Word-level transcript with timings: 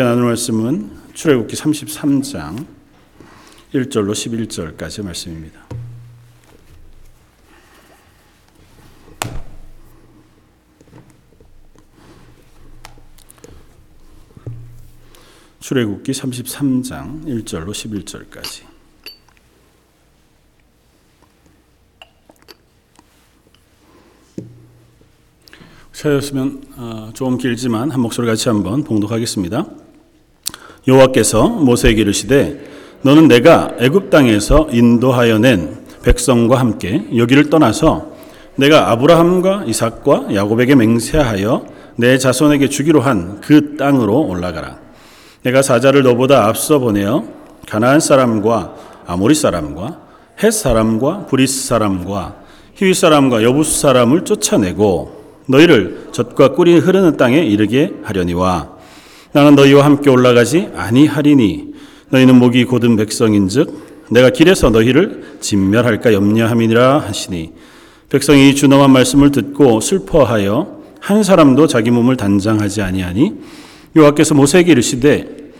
함께 0.00 0.08
나눌 0.08 0.24
말씀은 0.24 1.12
출애굽기 1.12 1.54
33장 1.56 2.66
1절로 3.74 4.12
11절까지 4.12 5.04
말씀입니다. 5.04 5.60
출애굽기 15.58 16.12
33장 16.12 17.26
1절로 17.26 17.70
11절까지 17.72 18.64
찾았으면 25.92 26.64
어, 26.78 27.10
좀 27.12 27.36
길지만 27.36 27.90
한 27.90 28.00
목소리 28.00 28.26
같이 28.26 28.48
한번 28.48 28.82
봉독하겠습니다. 28.82 29.79
여호와께서 30.86 31.48
모세에게 31.48 32.02
이르시되 32.02 32.68
너는 33.02 33.28
내가 33.28 33.70
애굽 33.78 34.10
땅에서 34.10 34.68
인도하여 34.70 35.38
낸 35.38 35.78
백성과 36.02 36.58
함께 36.58 37.04
여기를 37.16 37.50
떠나서 37.50 38.10
내가 38.56 38.90
아브라함과 38.90 39.64
이삭과 39.66 40.34
야곱에게 40.34 40.74
맹세하여 40.74 41.64
네 41.96 42.18
자손에게 42.18 42.68
주기로 42.68 43.00
한 43.00 43.40
그 43.40 43.76
땅으로 43.76 44.26
올라가라. 44.26 44.78
내가 45.42 45.62
사자를 45.62 46.02
너보다 46.02 46.46
앞서 46.46 46.78
보내어 46.78 47.24
가나안 47.68 48.00
사람과 48.00 48.74
아모리 49.06 49.34
사람과 49.34 49.98
헷 50.42 50.50
사람과 50.52 51.26
브리스 51.26 51.66
사람과 51.66 52.36
히위 52.74 52.94
사람과 52.94 53.42
여부스 53.42 53.80
사람을 53.80 54.24
쫓아내고 54.24 55.20
너희를 55.46 56.08
젖과 56.12 56.52
꿀이 56.52 56.78
흐르는 56.78 57.16
땅에 57.16 57.38
이르게 57.38 57.92
하려니와 58.02 58.70
나는 59.32 59.54
너희와 59.54 59.84
함께 59.84 60.10
올라가지 60.10 60.68
아니하리니 60.74 61.74
너희는 62.10 62.38
목이 62.38 62.64
곧은 62.64 62.96
백성인즉 62.96 64.08
내가 64.10 64.30
길에서 64.30 64.70
너희를 64.70 65.36
진멸할까 65.40 66.12
염려함이니라 66.12 66.98
하시니 66.98 67.52
백성이 68.08 68.54
주너만 68.56 68.90
말씀을 68.90 69.30
듣고 69.30 69.80
슬퍼하여 69.80 70.80
한 71.00 71.22
사람도 71.22 71.68
자기 71.68 71.90
몸을 71.92 72.16
단장하지 72.16 72.82
아니하니 72.82 73.34
여호와께서 73.94 74.34
모세에게 74.34 74.72
이르시되 74.72 75.52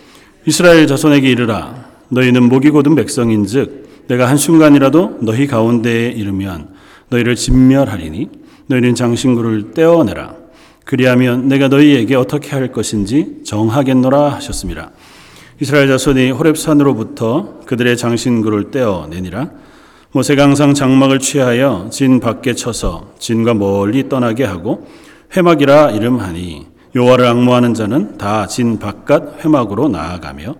이스라엘 0.47 0.87
자손에게 0.89 1.31
이르라 1.31 1.91
너희는 2.09 2.49
목이 2.49 2.71
곧은 2.71 2.97
백성인즉 2.97 4.07
내가 4.09 4.29
한 4.29 4.37
순간이라도 4.37 5.19
너희 5.21 5.47
가운데에 5.47 6.09
이르면 6.09 6.71
너희를 7.11 7.37
진멸하리니 7.37 8.29
너희는 8.67 8.97
장신구를 8.97 9.73
떼어내라. 9.73 10.40
그리하면 10.91 11.47
내가 11.47 11.69
너희에게 11.69 12.17
어떻게 12.17 12.51
할 12.51 12.73
것인지 12.73 13.43
정하겠노라 13.45 14.31
하셨습니다. 14.31 14.91
이스라엘 15.61 15.87
자손이 15.87 16.33
호렙산으로부터 16.33 17.61
그들의 17.65 17.97
장신구를 17.97 18.73
떼어내니라. 18.73 19.51
모세가 20.11 20.43
항상 20.43 20.75
장막을 20.75 21.21
취하여 21.21 21.87
진 21.93 22.19
밖에 22.19 22.55
쳐서 22.55 23.13
진과 23.21 23.55
멀리 23.55 24.09
떠나게 24.09 24.43
하고 24.43 24.89
회막이라 25.37 25.93
이름하니 25.93 26.67
요와를 26.97 27.25
악모하는 27.25 27.75
자는 27.75 28.19
다 28.19 28.49
진 28.49 28.81
바깥 28.81 29.45
회막으로 29.45 29.89
나아가며 29.91 30.57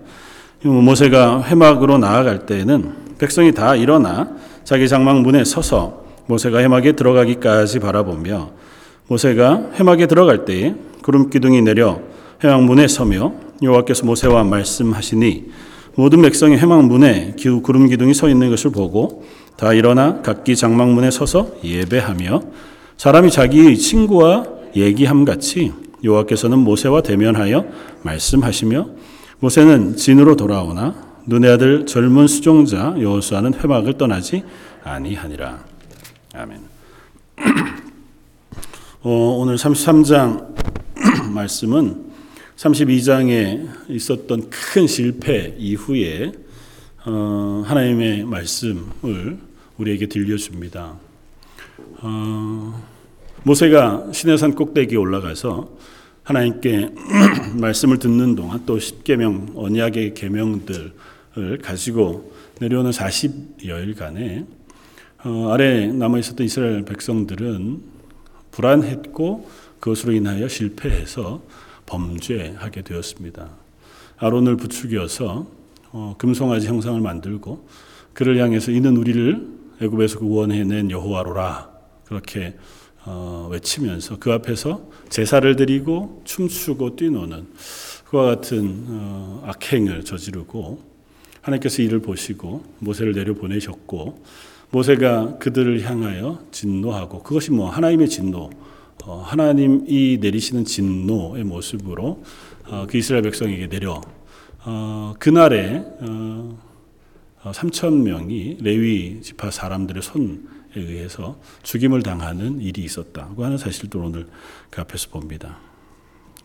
모세가 0.63 1.43
회막으로 1.43 1.97
나아갈 1.97 2.45
때에는 2.45 3.17
백성이 3.17 3.53
다 3.53 3.75
일어나 3.75 4.29
자기 4.63 4.87
장막 4.87 5.19
문에 5.23 5.43
서서 5.43 6.05
모세가 6.27 6.59
해막에 6.59 6.93
들어가기까지 6.93 7.79
바라보며 7.79 8.60
모세가 9.11 9.71
해막에 9.77 10.07
들어갈 10.07 10.45
때에 10.45 10.73
구름 11.01 11.29
기둥이 11.29 11.61
내려 11.63 11.99
해막 12.43 12.63
문에 12.63 12.87
서며 12.87 13.33
여호와께서 13.61 14.05
모세와 14.05 14.45
말씀하시니 14.45 15.51
모든 15.95 16.21
백성이 16.21 16.57
해막 16.57 16.85
문에 16.85 17.35
구름 17.61 17.89
기둥이 17.89 18.13
서 18.13 18.29
있는 18.29 18.49
것을 18.49 18.71
보고 18.71 19.25
다 19.57 19.73
일어나 19.73 20.21
각기 20.21 20.55
장막 20.55 20.91
문에 20.91 21.11
서서 21.11 21.51
예배하며 21.61 22.41
사람이 22.95 23.31
자기의 23.31 23.77
친구와 23.77 24.45
얘기함 24.77 25.25
같이 25.25 25.73
여호와께서는 26.05 26.59
모세와 26.59 27.01
대면하여 27.01 27.65
말씀하시며 28.03 28.87
모세는 29.39 29.97
진으로 29.97 30.37
돌아오나 30.37 30.95
눈의 31.25 31.51
아들 31.51 31.85
젊은 31.85 32.27
수종자 32.27 32.95
여호수아는 32.97 33.55
회막을 33.55 33.97
떠나지 33.97 34.43
아니하니라. 34.83 35.59
아멘. 36.33 36.59
어, 39.03 39.09
오늘 39.09 39.55
33장 39.55 40.53
말씀은 41.33 42.11
32장에 42.55 43.89
있었던 43.89 44.51
큰 44.51 44.85
실패 44.85 45.55
이후에 45.57 46.31
어, 47.07 47.63
하나님의 47.65 48.25
말씀을 48.25 49.39
우리에게 49.79 50.05
들려줍니다. 50.05 50.99
어, 52.03 52.83
모세가 53.41 54.11
시내산 54.11 54.53
꼭대기에 54.53 54.99
올라가서 54.99 55.71
하나님께 56.21 56.91
말씀을 57.59 57.97
듣는 57.97 58.35
동안 58.35 58.61
또 58.67 58.77
십계명 58.77 59.53
언약의 59.55 60.13
계명들을 60.13 61.57
가지고 61.63 62.31
내려오는 62.59 62.91
40여일간에 62.91 64.45
어, 65.23 65.49
아래 65.51 65.87
남아 65.87 66.19
있었던 66.19 66.45
이스라엘 66.45 66.85
백성들은 66.85 67.90
불안했고 68.51 69.49
그것으로 69.79 70.13
인하여 70.13 70.47
실패해서 70.47 71.41
범죄하게 71.85 72.83
되었습니다. 72.83 73.49
아론을 74.17 74.57
부추겨서 74.57 75.47
어, 75.91 76.15
금송아지 76.17 76.67
형상을 76.67 76.99
만들고 77.01 77.67
그를 78.13 78.37
향해서 78.37 78.71
이는 78.71 78.95
우리를 78.95 79.47
애굽에서 79.81 80.19
구원해낸 80.19 80.91
여호와로라 80.91 81.69
그렇게 82.05 82.55
어, 83.03 83.49
외치면서 83.51 84.19
그 84.19 84.31
앞에서 84.31 84.87
제사를 85.09 85.55
드리고 85.55 86.21
춤추고 86.23 86.95
뛰노는 86.95 87.47
그와 88.05 88.25
같은 88.25 88.85
어, 88.89 89.43
악행을 89.47 90.05
저지르고 90.05 90.83
하나님께서 91.41 91.81
이를 91.81 91.99
보시고 91.99 92.63
모세를 92.79 93.13
내려 93.13 93.33
보내셨고 93.33 94.23
모세가 94.71 95.37
그들을 95.37 95.81
향하여 95.83 96.39
진노하고 96.51 97.23
그것이 97.23 97.51
뭐 97.51 97.69
하나님의 97.69 98.07
진노, 98.07 98.49
어, 99.05 99.23
하나님이 99.25 100.17
내리시는 100.21 100.65
진노의 100.65 101.43
모습으로 101.43 102.23
어, 102.67 102.85
그 102.89 102.97
이스라엘 102.97 103.23
백성에게 103.23 103.67
내려 103.67 104.01
어, 104.63 105.13
그날에 105.19 105.83
3천 107.43 108.03
명이 108.03 108.57
레위 108.61 109.19
지파 109.21 109.51
사람들의 109.51 110.01
손에 110.01 110.37
의해서 110.75 111.37
죽임을 111.63 112.03
당하는 112.03 112.61
일이 112.61 112.83
있었다고 112.83 113.43
하는 113.43 113.57
사실도 113.57 113.99
오늘 113.99 114.27
그 114.69 114.79
앞에서 114.79 115.09
봅니다. 115.09 115.57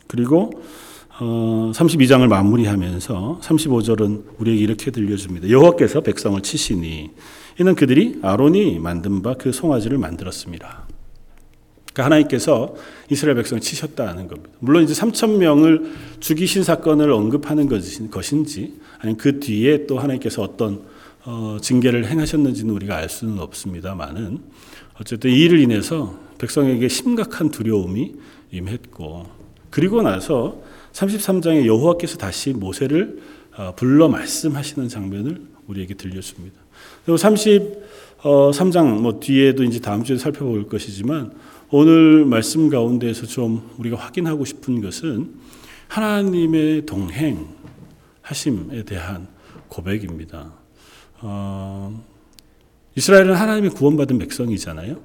그리고 0.08 0.50
32장을 1.18 2.26
마무리하면서 2.26 3.40
35절은 3.42 4.24
우리에게 4.38 4.60
이렇게 4.62 4.90
들려줍니다. 4.90 5.48
여호와께서 5.48 6.00
백성을 6.00 6.40
치시니 6.42 7.10
이는 7.58 7.74
그들이 7.74 8.18
아론이 8.22 8.78
만든 8.80 9.22
바 9.22 9.34
그 9.34 9.52
송아지를 9.52 9.98
만들었습니다. 9.98 10.86
그러니까 11.92 12.04
하나님께서 12.04 12.74
이스라엘 13.10 13.36
백성을 13.36 13.60
치셨다는 13.60 14.28
겁니다. 14.28 14.50
물론 14.58 14.84
이제 14.84 14.92
3천 14.92 15.38
명을 15.38 15.92
죽이신 16.20 16.62
사건을 16.62 17.10
언급하는 17.10 17.68
것인지 18.10 18.74
아니면 18.98 19.16
그 19.16 19.40
뒤에 19.40 19.86
또 19.86 19.98
하나님께서 19.98 20.42
어떤 20.42 20.82
어, 21.24 21.56
징계를 21.60 22.06
행하셨는지는 22.06 22.72
우리가 22.74 22.96
알 22.96 23.08
수는 23.08 23.38
없습니다만은 23.38 24.40
어쨌든 25.00 25.30
이 25.30 25.38
일을 25.40 25.58
인해서 25.58 26.18
백성에게 26.38 26.88
심각한 26.88 27.50
두려움이 27.50 28.14
임했고 28.52 29.26
그리고 29.70 30.02
나서 30.02 30.60
33장에 30.92 31.66
여호와께서 31.66 32.18
다시 32.18 32.52
모세를 32.52 33.20
어, 33.56 33.72
불러 33.74 34.08
말씀하시는 34.08 34.88
장면을 34.88 35.40
우리에게 35.66 35.94
들려줍니다. 35.94 36.65
그리고 37.04 37.16
33장 37.16 39.00
뭐 39.00 39.20
뒤에도 39.20 39.62
이제 39.64 39.80
다음 39.80 40.04
주에 40.04 40.18
살펴볼 40.18 40.68
것이지만 40.68 41.32
오늘 41.70 42.24
말씀 42.24 42.68
가운데에서 42.68 43.26
좀 43.26 43.70
우리가 43.78 43.96
확인하고 43.96 44.44
싶은 44.44 44.80
것은 44.80 45.34
하나님의 45.88 46.86
동행 46.86 47.46
하심에 48.22 48.84
대한 48.84 49.28
고백입니다. 49.68 50.52
어, 51.20 52.02
이스라엘은 52.94 53.34
하나님의 53.34 53.70
구원받은 53.70 54.18
백성이잖아요. 54.18 54.96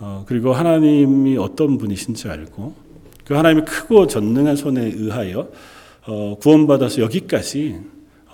어, 0.00 0.24
그리고 0.26 0.52
하나님이 0.52 1.36
어떤 1.36 1.78
분이신지 1.78 2.28
알고 2.28 2.74
그 3.24 3.34
하나님의 3.34 3.64
크고 3.64 4.06
전능한 4.06 4.56
손에 4.56 4.82
의하여 4.82 5.48
어, 6.06 6.36
구원받아서 6.40 7.00
여기까지 7.00 7.80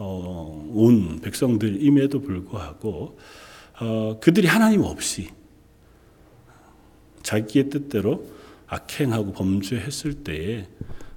어, 0.02 0.66
온 0.72 1.20
백성들임에도 1.20 2.22
불구하고 2.22 3.18
어, 3.80 4.18
그들이 4.18 4.46
하나님 4.46 4.80
없이 4.80 5.28
자기의 7.22 7.68
뜻대로 7.68 8.26
악행하고 8.66 9.32
범죄했을 9.32 10.24
때에 10.24 10.66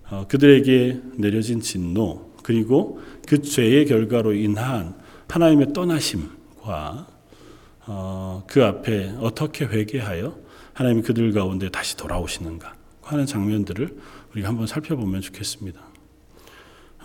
어, 0.09 0.25
그들에게 0.27 0.99
내려진 1.15 1.61
진노 1.61 2.33
그리고 2.43 2.99
그 3.25 3.41
죄의 3.41 3.85
결과로 3.85 4.33
인한 4.33 5.01
하나님의 5.29 5.73
떠나심과 5.73 7.07
어, 7.87 8.43
그 8.47 8.65
앞에 8.65 9.15
어떻게 9.19 9.65
회개하여 9.65 10.37
하나님이 10.73 11.03
그들 11.03 11.31
가운데 11.31 11.69
다시 11.69 11.95
돌아오시는가 11.95 12.75
하는 13.01 13.25
장면들을 13.25 13.97
우리가 14.33 14.49
한번 14.49 14.67
살펴보면 14.67 15.21
좋겠습니다. 15.21 15.81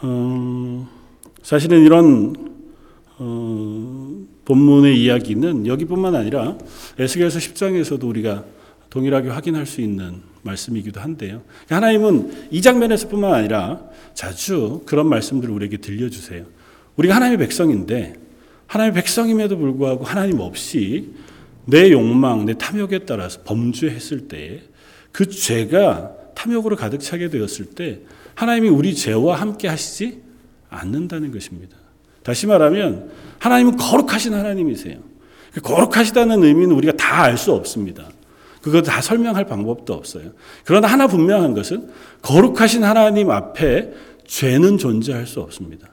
음, 0.05 0.87
사실은 1.43 1.85
이런 1.85 2.35
어, 3.19 4.25
본문의 4.45 5.01
이야기는 5.03 5.67
여기뿐만 5.67 6.15
아니라 6.15 6.57
에스겔서 6.99 7.39
10장에서도 7.39 8.05
우리가 8.05 8.45
동일하게 8.91 9.29
확인할 9.31 9.67
수 9.67 9.81
있는 9.81 10.23
말씀이기도 10.43 11.01
한데요. 11.01 11.43
하나님은 11.69 12.49
이 12.51 12.63
장면에서뿐만 12.63 13.35
아니라 13.35 13.83
자주 14.15 14.83
그런 14.87 15.09
말씀들을 15.09 15.53
우리에게 15.53 15.79
들려주세요. 15.79 16.45
우리가 16.97 17.17
하나님의 17.17 17.39
백성인데 17.39 18.15
하나님의 18.67 18.95
백성임에도 18.95 19.59
불구하고 19.59 20.05
하나님 20.05 20.41
없이 20.41 21.11
내 21.65 21.91
욕망, 21.91 22.47
내 22.47 22.55
탐욕에 22.55 23.01
따라서 23.01 23.43
범죄했을 23.45 24.29
때 24.29 24.69
그 25.13 25.29
죄가 25.29 26.13
탐욕으로 26.35 26.77
가득 26.77 27.01
차게 27.01 27.31
되었을 27.31 27.67
때 27.67 28.01
하나님이 28.35 28.69
우리 28.69 28.95
죄와 28.95 29.41
함께 29.41 29.67
하시지 29.67 30.23
않는다는 30.71 31.33
것입니다. 31.33 31.77
다시 32.23 32.47
말하면 32.47 33.11
하나님은 33.39 33.77
거룩하신 33.77 34.35
하나님이세요. 34.35 34.97
그 35.53 35.61
거룩하시다는 35.61 36.43
의미는 36.43 36.75
우리가 36.75 36.93
다 36.97 37.23
알 37.23 37.37
수 37.39 37.53
없습니다. 37.53 38.09
그거 38.61 38.83
다 38.83 39.01
설명할 39.01 39.47
방법도 39.47 39.95
없어요. 39.95 40.33
그러나 40.65 40.89
하나 40.89 41.07
분명한 41.07 41.55
것은 41.55 41.89
거룩하신 42.23 42.85
하나님 42.85 43.31
앞에 43.31 43.93
죄는 44.27 44.79
존재할 44.79 45.27
수 45.27 45.41
없습니다. 45.41 45.89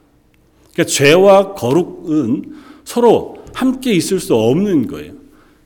그러니까 0.74 0.92
죄와 0.92 1.54
거룩은 1.54 2.56
서로 2.84 3.38
함께 3.54 3.94
있을 3.94 4.20
수 4.20 4.36
없는 4.36 4.88
거예요. 4.88 5.14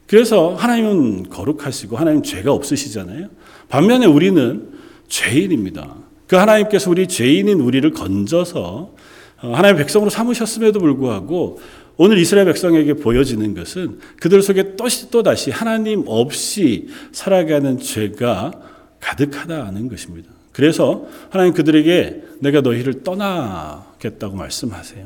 그래서 0.08 0.54
하나님은 0.56 1.30
거룩하시고 1.30 1.98
하나님 1.98 2.22
죄가 2.22 2.52
없으시잖아요. 2.52 3.28
반면에 3.70 4.06
우리는 4.06 4.70
죄인입니다. 5.08 5.96
그 6.28 6.36
하나님께서 6.36 6.92
우리 6.92 7.08
죄인인 7.08 7.60
우리를 7.60 7.90
건져서 7.92 8.60
어, 8.62 8.96
하나님의 9.42 9.78
백성으로 9.78 10.10
삼으셨음에도 10.10 10.80
불구하고 10.80 11.60
오늘 11.98 12.18
이스라엘 12.18 12.46
백성에게 12.46 12.94
보여지는 12.96 13.54
것은 13.54 14.00
그들 14.20 14.42
속에 14.42 14.76
또 15.12 15.24
다시 15.24 15.52
하나님 15.52 16.04
없이 16.08 16.88
살아가는 17.12 17.78
죄가 17.78 18.52
가득하다는 19.00 19.90
것입니다. 19.90 20.30
그래서 20.52 21.06
하나님 21.30 21.54
그들에게 21.54 22.24
내가 22.40 22.62
너희를 22.62 23.04
떠나겠다고 23.04 24.36
말씀하세요. 24.36 25.06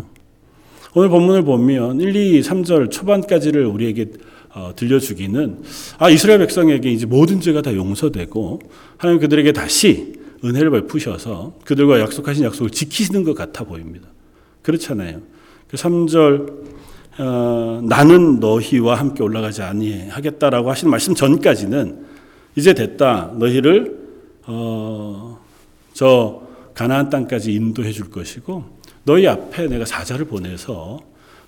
오늘 0.95 1.09
본문을 1.09 1.43
보면 1.43 1.99
1, 1.99 2.15
2, 2.15 2.41
3절 2.41 2.91
초반까지를 2.91 3.65
우리에게 3.65 4.11
어, 4.53 4.73
들려주기는 4.75 5.63
아 5.97 6.11
이스라엘 6.11 6.39
백성에게 6.39 6.91
이제 6.91 7.07
모든 7.07 7.41
죄가 7.41 7.63
다 7.63 7.73
용서되고 7.73 8.59
하나님 8.97 9.19
그들에게 9.19 9.51
다시 9.51 10.13
은혜를 10.45 10.69
베푸셔서 10.69 11.57
그들과 11.65 11.99
약속하신 11.99 12.43
약속을 12.43 12.69
지키시는 12.69 13.23
것 13.23 13.33
같아 13.33 13.63
보입니다. 13.63 14.12
그렇잖아요. 14.63 15.21
그 15.67 15.77
3절 15.77 16.63
어, 17.19 17.81
나는 17.83 18.39
너희와 18.39 18.95
함께 18.95 19.21
올라가지 19.21 19.61
아니하겠다라고 19.61 20.71
하신 20.71 20.89
말씀 20.89 21.13
전까지는 21.13 22.05
이제 22.55 22.73
됐다. 22.73 23.33
너희를 23.37 23.99
어, 24.47 25.39
저 25.93 26.41
가나안 26.73 27.09
땅까지 27.09 27.53
인도해 27.53 27.91
줄 27.91 28.09
것이고 28.09 28.63
너희 29.03 29.27
앞에 29.27 29.67
내가 29.67 29.85
사자를 29.85 30.25
보내서 30.25 31.01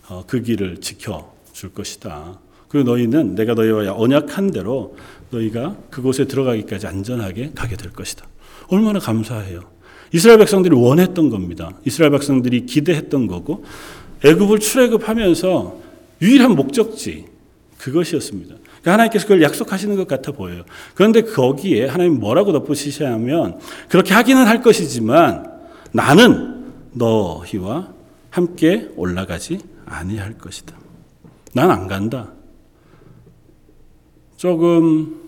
어, 0.07 0.23
그 0.27 0.41
길을 0.41 0.81
지켜 0.81 1.33
줄 1.51 1.73
것이다. 1.73 2.39
그리고 2.67 2.91
너희는 2.91 3.35
내가 3.35 3.53
너희와 3.53 3.93
언약한 3.95 4.51
대로 4.51 4.95
너희가 5.31 5.77
그곳에 5.89 6.25
들어가기까지 6.25 6.85
안전하게 6.85 7.51
가게 7.55 7.75
될 7.75 7.91
것이다. 7.91 8.27
얼마나 8.67 8.99
감사해요. 8.99 9.74
이스라엘 10.11 10.39
백성들이 10.39 10.75
원했던 10.75 11.29
겁니다. 11.29 11.71
이스라엘 11.85 12.11
백성들이 12.11 12.65
기대했던 12.65 13.27
거고 13.27 13.63
애굽을 14.23 14.59
출애굽하면서 14.59 15.77
유일한 16.21 16.55
목적지 16.55 17.25
그것이었습니다. 17.77 18.55
그러니까 18.55 18.93
하나님께서 18.93 19.25
그걸 19.25 19.41
약속하시는 19.41 19.95
것 19.95 20.07
같아 20.07 20.31
보여요. 20.31 20.63
그런데 20.93 21.21
거기에 21.21 21.87
하나님 21.87 22.19
뭐라고 22.19 22.51
덧붙이시냐면 22.53 23.59
그렇게 23.89 24.13
하기는 24.13 24.45
할 24.45 24.61
것이지만 24.61 25.51
나는 25.91 26.65
너희와 26.93 27.89
함께 28.29 28.89
올라가지 28.95 29.59
아니할 29.85 30.37
것이다. 30.37 30.75
난 31.53 31.71
안 31.71 31.87
간다. 31.87 32.31
조금 34.37 35.21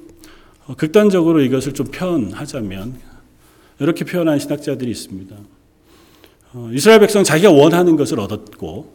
극단적으로 0.77 1.41
이것을 1.41 1.73
좀 1.73 1.87
표현하자면 1.87 2.95
이렇게 3.79 4.05
표현한 4.05 4.39
신학자들이 4.39 4.89
있습니다. 4.91 5.35
어, 6.53 6.69
이스라엘 6.73 6.99
백성 6.99 7.23
자기가 7.23 7.51
원하는 7.51 7.95
것을 7.95 8.19
얻었고 8.19 8.93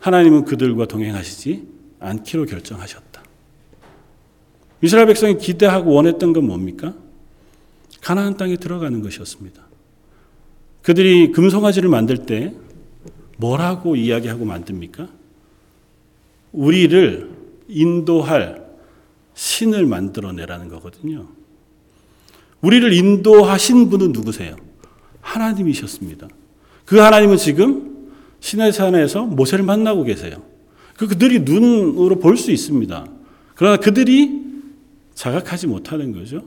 하나님은 0.00 0.44
그들과 0.44 0.86
동행하시지 0.86 1.66
않기로 2.00 2.46
결정하셨다. 2.46 3.22
이스라엘 4.82 5.06
백성이 5.06 5.38
기대하고 5.38 5.92
원했던 5.92 6.32
건 6.32 6.46
뭡니까? 6.46 6.94
가나안 8.00 8.36
땅에 8.36 8.56
들어가는 8.56 9.00
것이었습니다. 9.00 9.62
그들이 10.82 11.30
금송아지를 11.30 11.88
만들 11.88 12.26
때 12.26 12.52
뭐라고 13.38 13.94
이야기하고 13.96 14.44
만듭니까? 14.44 15.08
우리를 16.52 17.30
인도할 17.68 18.66
신을 19.34 19.86
만들어내라는 19.86 20.68
거거든요. 20.68 21.28
우리를 22.62 22.92
인도하신 22.92 23.90
분은 23.90 24.12
누구세요? 24.12 24.56
하나님이셨습니다. 25.20 26.28
그 26.84 26.98
하나님은 26.98 27.36
지금 27.36 28.08
시내산에서 28.40 29.24
모세를 29.24 29.64
만나고 29.64 30.04
계세요. 30.04 30.42
그 30.96 31.06
그들이 31.06 31.40
눈으로 31.40 32.18
볼 32.18 32.36
수 32.36 32.50
있습니다. 32.50 33.06
그러나 33.54 33.76
그들이 33.76 34.40
자각하지 35.14 35.66
못하는 35.66 36.12
거죠. 36.12 36.42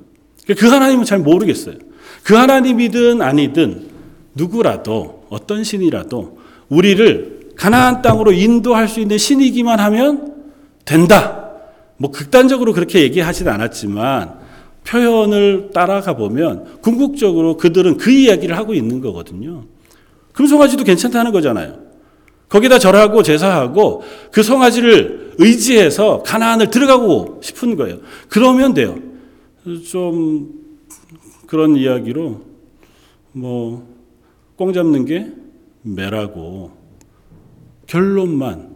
그 0.58 0.68
하나님은 0.68 1.06
잘 1.06 1.20
모르겠어요. 1.20 1.76
그 2.24 2.36
하나님이든 2.36 3.22
아니든 3.22 3.88
누구라도 4.36 5.26
어떤 5.30 5.64
신이라도 5.64 6.40
우리를 6.70 7.52
가나안 7.56 8.02
땅으로 8.02 8.34
인도할 8.34 8.88
수 8.88 9.00
있는 9.00 9.18
신이기만 9.18 9.80
하면 9.80 10.34
된다. 10.84 11.52
뭐 11.98 12.12
극단적으로 12.12 12.74
그렇게 12.74 13.02
얘기하진 13.02 13.48
않았지만 13.48 14.45
표현을 14.88 15.72
따라가 15.74 16.16
보면 16.16 16.82
궁극적으로 16.82 17.58
그들은 17.58 17.98
그 17.98 18.12
이야기를 18.12 18.58
하고 18.58 18.74
있는 18.74 19.02
거거든요. 19.02 19.64
금송아지도 20.34 20.84
괜찮다는 20.84 21.32
거잖아요. 21.32 21.80
거기다 22.50 22.78
절하고 22.80 23.24
제사하고 23.24 24.04
그 24.32 24.44
송아지를 24.44 25.34
의지해서 25.40 26.22
가나안을 26.24 26.70
들어가고 26.70 27.40
싶은 27.42 27.76
거예요. 27.76 27.98
그러면 28.30 28.74
돼요. 28.74 28.98
좀 29.90 30.52
그런 31.48 31.76
이야기로 31.76 32.42
뭐 33.32 33.96
꽁 34.56 34.72
잡는 34.72 35.06
게 35.06 35.32
매라고 35.82 36.72
결론만 37.88 38.76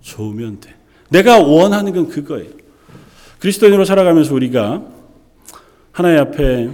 좋으면 0.00 0.60
돼. 0.60 0.74
내가 1.08 1.38
원하는 1.38 1.92
건 1.92 2.08
그거예요. 2.08 2.50
그리스도인으로 3.38 3.84
살아가면서 3.84 4.34
우리가 4.34 4.82
하나님 5.94 6.18
앞에 6.18 6.70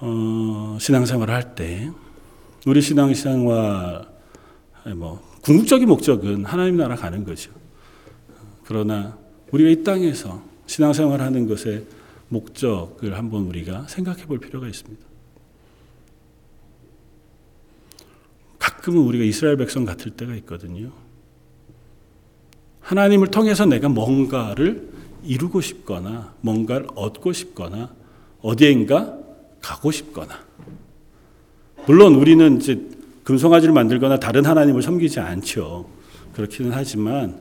어, 0.00 0.76
신앙생활을 0.80 1.32
할 1.32 1.54
때 1.54 1.88
우리 2.66 2.82
신앙생활 2.82 4.08
뭐 4.96 5.22
궁극적인 5.42 5.86
목적은 5.86 6.44
하나님 6.44 6.76
나라 6.78 6.96
가는 6.96 7.24
거죠. 7.24 7.52
그러나 8.64 9.16
우리가 9.52 9.70
이 9.70 9.84
땅에서 9.84 10.42
신앙생활하는 10.66 11.46
것의 11.46 11.86
목적을 12.28 13.16
한번 13.16 13.44
우리가 13.44 13.86
생각해 13.86 14.26
볼 14.26 14.40
필요가 14.40 14.66
있습니다. 14.66 15.06
가끔은 18.58 19.00
우리가 19.00 19.24
이스라엘 19.24 19.56
백성 19.58 19.84
같을 19.84 20.10
때가 20.10 20.34
있거든요. 20.36 20.90
하나님을 22.80 23.28
통해서 23.28 23.64
내가 23.64 23.88
뭔가를 23.88 24.91
이루고 25.24 25.60
싶거나 25.60 26.32
뭔가를 26.40 26.86
얻고 26.94 27.32
싶거나 27.32 27.90
어디엔가 28.40 29.18
가고 29.60 29.90
싶거나 29.90 30.34
물론 31.86 32.14
우리는 32.14 32.60
이제 32.60 32.80
금송아지를 33.24 33.72
만들거나 33.72 34.18
다른 34.18 34.44
하나님을 34.44 34.82
섬기지 34.82 35.20
않죠. 35.20 35.86
그렇기는 36.34 36.72
하지만 36.72 37.40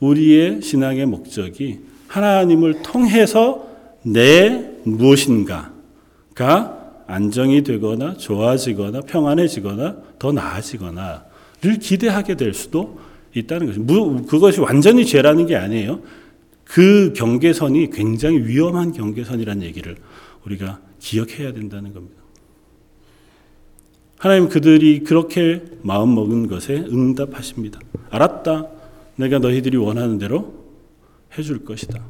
우리의 0.00 0.62
신앙의 0.62 1.06
목적이 1.06 1.80
하나님을 2.08 2.82
통해서 2.82 3.68
내 4.02 4.70
무엇인가가 4.84 5.72
안정이 7.06 7.62
되거나 7.62 8.16
좋아지거나 8.16 9.02
평안해지거나 9.02 9.96
더 10.18 10.32
나아지거나를 10.32 11.78
기대하게 11.80 12.36
될 12.36 12.54
수도 12.54 12.98
있다는 13.34 13.66
것이 13.66 14.26
그것이 14.26 14.60
완전히 14.60 15.06
죄라는 15.06 15.46
게 15.46 15.56
아니에요. 15.56 16.00
그 16.64 17.12
경계선이 17.14 17.90
굉장히 17.90 18.38
위험한 18.38 18.92
경계선이라는 18.92 19.62
얘기를 19.62 19.96
우리가 20.44 20.80
기억해야 21.00 21.52
된다는 21.52 21.92
겁니다. 21.92 22.22
하나님 24.18 24.48
그들이 24.48 25.00
그렇게 25.00 25.62
마음 25.82 26.14
먹은 26.14 26.46
것에 26.46 26.76
응답하십니다. 26.76 27.80
알았다. 28.10 28.68
내가 29.16 29.38
너희들이 29.40 29.76
원하는 29.76 30.18
대로 30.18 30.62
해줄 31.36 31.64
것이다. 31.64 32.00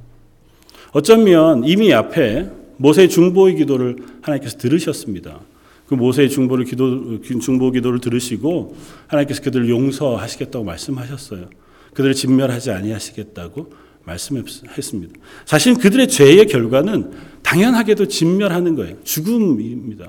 어쩌면 0.92 1.64
이미 1.64 1.92
앞에 1.92 2.50
모세의 2.76 3.08
중보의 3.08 3.56
기도를 3.56 3.96
하나님께서 4.20 4.58
들으셨습니다. 4.58 5.40
그 5.86 5.94
모세의 5.94 6.28
중보를 6.30 6.64
기도 6.64 7.20
중보 7.40 7.70
기도를 7.70 8.00
들으시고 8.00 8.76
하나님께서 9.06 9.42
그들을 9.42 9.68
용서하시겠다고 9.68 10.64
말씀하셨어요. 10.64 11.48
그들을 11.94 12.14
진멸하지 12.14 12.70
아니하시겠다고 12.70 13.72
말씀했습니다. 14.04 15.20
사실 15.44 15.74
그들의 15.74 16.08
죄의 16.08 16.46
결과는 16.46 17.12
당연하게도 17.42 18.08
진멸하는 18.08 18.74
거예요. 18.76 19.02
죽음입니다. 19.04 20.08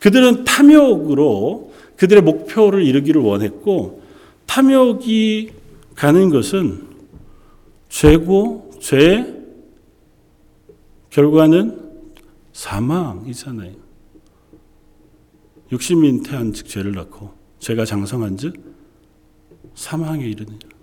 그들은 0.00 0.44
탐욕으로 0.44 1.72
그들의 1.96 2.22
목표를 2.22 2.84
이루기를 2.84 3.20
원했고 3.22 4.02
탐욕이 4.46 5.50
가는 5.94 6.30
것은 6.30 6.88
죄고 7.88 8.72
죄의 8.80 9.34
결과는 11.10 11.80
사망이잖아요. 12.52 13.72
육신이 15.72 16.08
잉태한 16.08 16.52
즉 16.52 16.68
죄를 16.68 16.92
낳고 16.92 17.32
죄가 17.60 17.84
장성한 17.84 18.36
즉 18.36 18.54
사망에 19.74 20.24
이르느냐. 20.26 20.73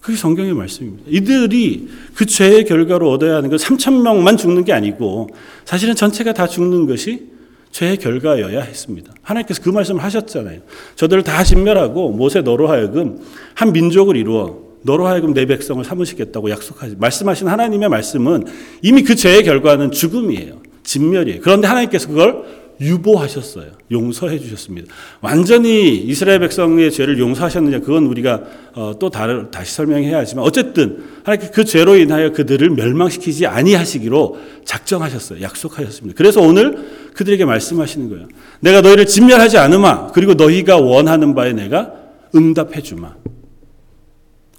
그게 0.00 0.16
성경의 0.16 0.54
말씀입니다. 0.54 1.04
이들이 1.08 1.88
그 2.14 2.26
죄의 2.26 2.64
결과로 2.64 3.10
얻어야 3.10 3.36
하는 3.36 3.50
건 3.50 3.58
3천 3.58 4.02
명만 4.02 4.36
죽는 4.36 4.64
게 4.64 4.72
아니고 4.72 5.28
사실은 5.64 5.94
전체가 5.94 6.32
다 6.32 6.46
죽는 6.46 6.86
것이 6.86 7.28
죄의 7.72 7.98
결과여야 7.98 8.60
했습니다. 8.60 9.12
하나님께서 9.22 9.60
그 9.62 9.68
말씀을 9.68 10.02
하셨잖아요. 10.02 10.60
저들을 10.94 11.24
다 11.24 11.44
진멸하고 11.44 12.10
모세 12.10 12.40
너로 12.40 12.68
하여금 12.68 13.18
한 13.54 13.72
민족을 13.72 14.16
이루어 14.16 14.66
너로 14.82 15.06
하여금 15.06 15.34
내 15.34 15.44
백성을 15.46 15.84
삼으시겠다고 15.84 16.50
약속하지 16.50 16.96
말씀하신 16.98 17.48
하나님의 17.48 17.88
말씀은 17.88 18.44
이미 18.82 19.02
그 19.02 19.16
죄의 19.16 19.42
결과는 19.44 19.90
죽음이에요. 19.90 20.62
진멸이에요. 20.84 21.40
그런데 21.42 21.66
하나님께서 21.66 22.08
그걸 22.08 22.44
유보하셨어요. 22.80 23.72
용서해 23.90 24.38
주셨습니다. 24.38 24.92
완전히 25.20 25.96
이스라엘 25.96 26.40
백성의 26.40 26.90
죄를 26.90 27.18
용서하셨느냐 27.18 27.80
그건 27.80 28.06
우리가 28.06 28.42
어, 28.74 28.92
또 28.98 29.10
다시 29.10 29.74
설명해야 29.74 30.18
하지만 30.18 30.44
어쨌든 30.44 31.04
하나님께 31.24 31.50
그 31.52 31.64
죄로 31.64 31.96
인하여 31.96 32.32
그들을 32.32 32.68
멸망시키지 32.70 33.46
아니하시기로 33.46 34.38
작정하셨어요. 34.64 35.40
약속하셨습니다. 35.42 36.16
그래서 36.16 36.40
오늘 36.40 36.86
그들에게 37.14 37.44
말씀하시는 37.44 38.08
거예요. 38.10 38.28
내가 38.60 38.82
너희를 38.82 39.06
진멸하지 39.06 39.58
않으마 39.58 40.12
그리고 40.12 40.34
너희가 40.34 40.76
원하는 40.76 41.34
바에 41.34 41.52
내가 41.52 41.94
응답해 42.34 42.82
주마. 42.82 43.14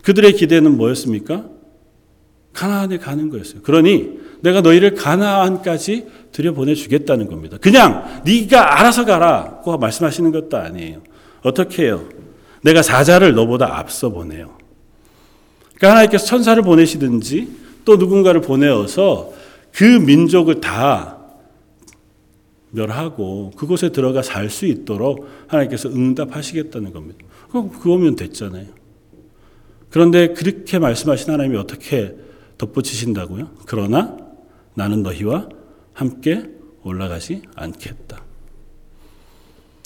그들의 0.04 0.34
기대는 0.34 0.78
뭐였습니까? 0.78 1.50
가나안에 2.54 2.98
가는 2.98 3.30
거였어요. 3.30 3.62
그러니 3.62 4.27
내가 4.42 4.62
너희를 4.62 4.96
가나안까지 4.96 6.08
들여 6.32 6.54
보내 6.54 6.76
주겠다는 6.76 7.28
겁니다. 7.28 7.58
그냥 7.60 8.22
네가 8.26 8.80
알아서 8.80 9.06
가라고 9.06 9.78
말씀하시는 9.78 10.32
것도 10.32 10.58
아니에요. 10.58 11.02
어떻게 11.44 11.86
해요? 11.86 12.08
내가 12.62 12.82
사자를 12.82 13.34
너보다 13.34 13.78
앞서 13.78 14.10
보내요. 14.10 14.58
그러니까 15.76 15.92
하나님께서 15.92 16.26
천사를 16.26 16.62
보내시든지 16.62 17.48
또 17.86 17.98
누군가를 17.98 18.42
보내어서 18.42 19.32
그 19.74 19.84
민족을 19.84 20.60
다 20.60 21.18
멸하고 22.72 23.52
그곳에 23.56 23.90
들어가 23.90 24.22
살 24.22 24.50
수 24.50 24.66
있도록 24.66 25.28
하나님께서 25.48 25.90
응답하시겠다는 25.90 26.92
겁니다. 26.94 27.20
그거면 27.52 28.16
됐잖아요. 28.16 28.66
그런데 29.90 30.34
그렇게 30.34 30.80
말씀하신 30.80 31.32
하나님이 31.32 31.58
어떻게 31.58 32.16
덧붙이신다고요? 32.58 33.52
그러나 33.66 34.18
나는 34.78 35.02
너희와 35.02 35.50
함께 35.94 36.52
올라가지 36.84 37.42
않겠다. 37.56 38.24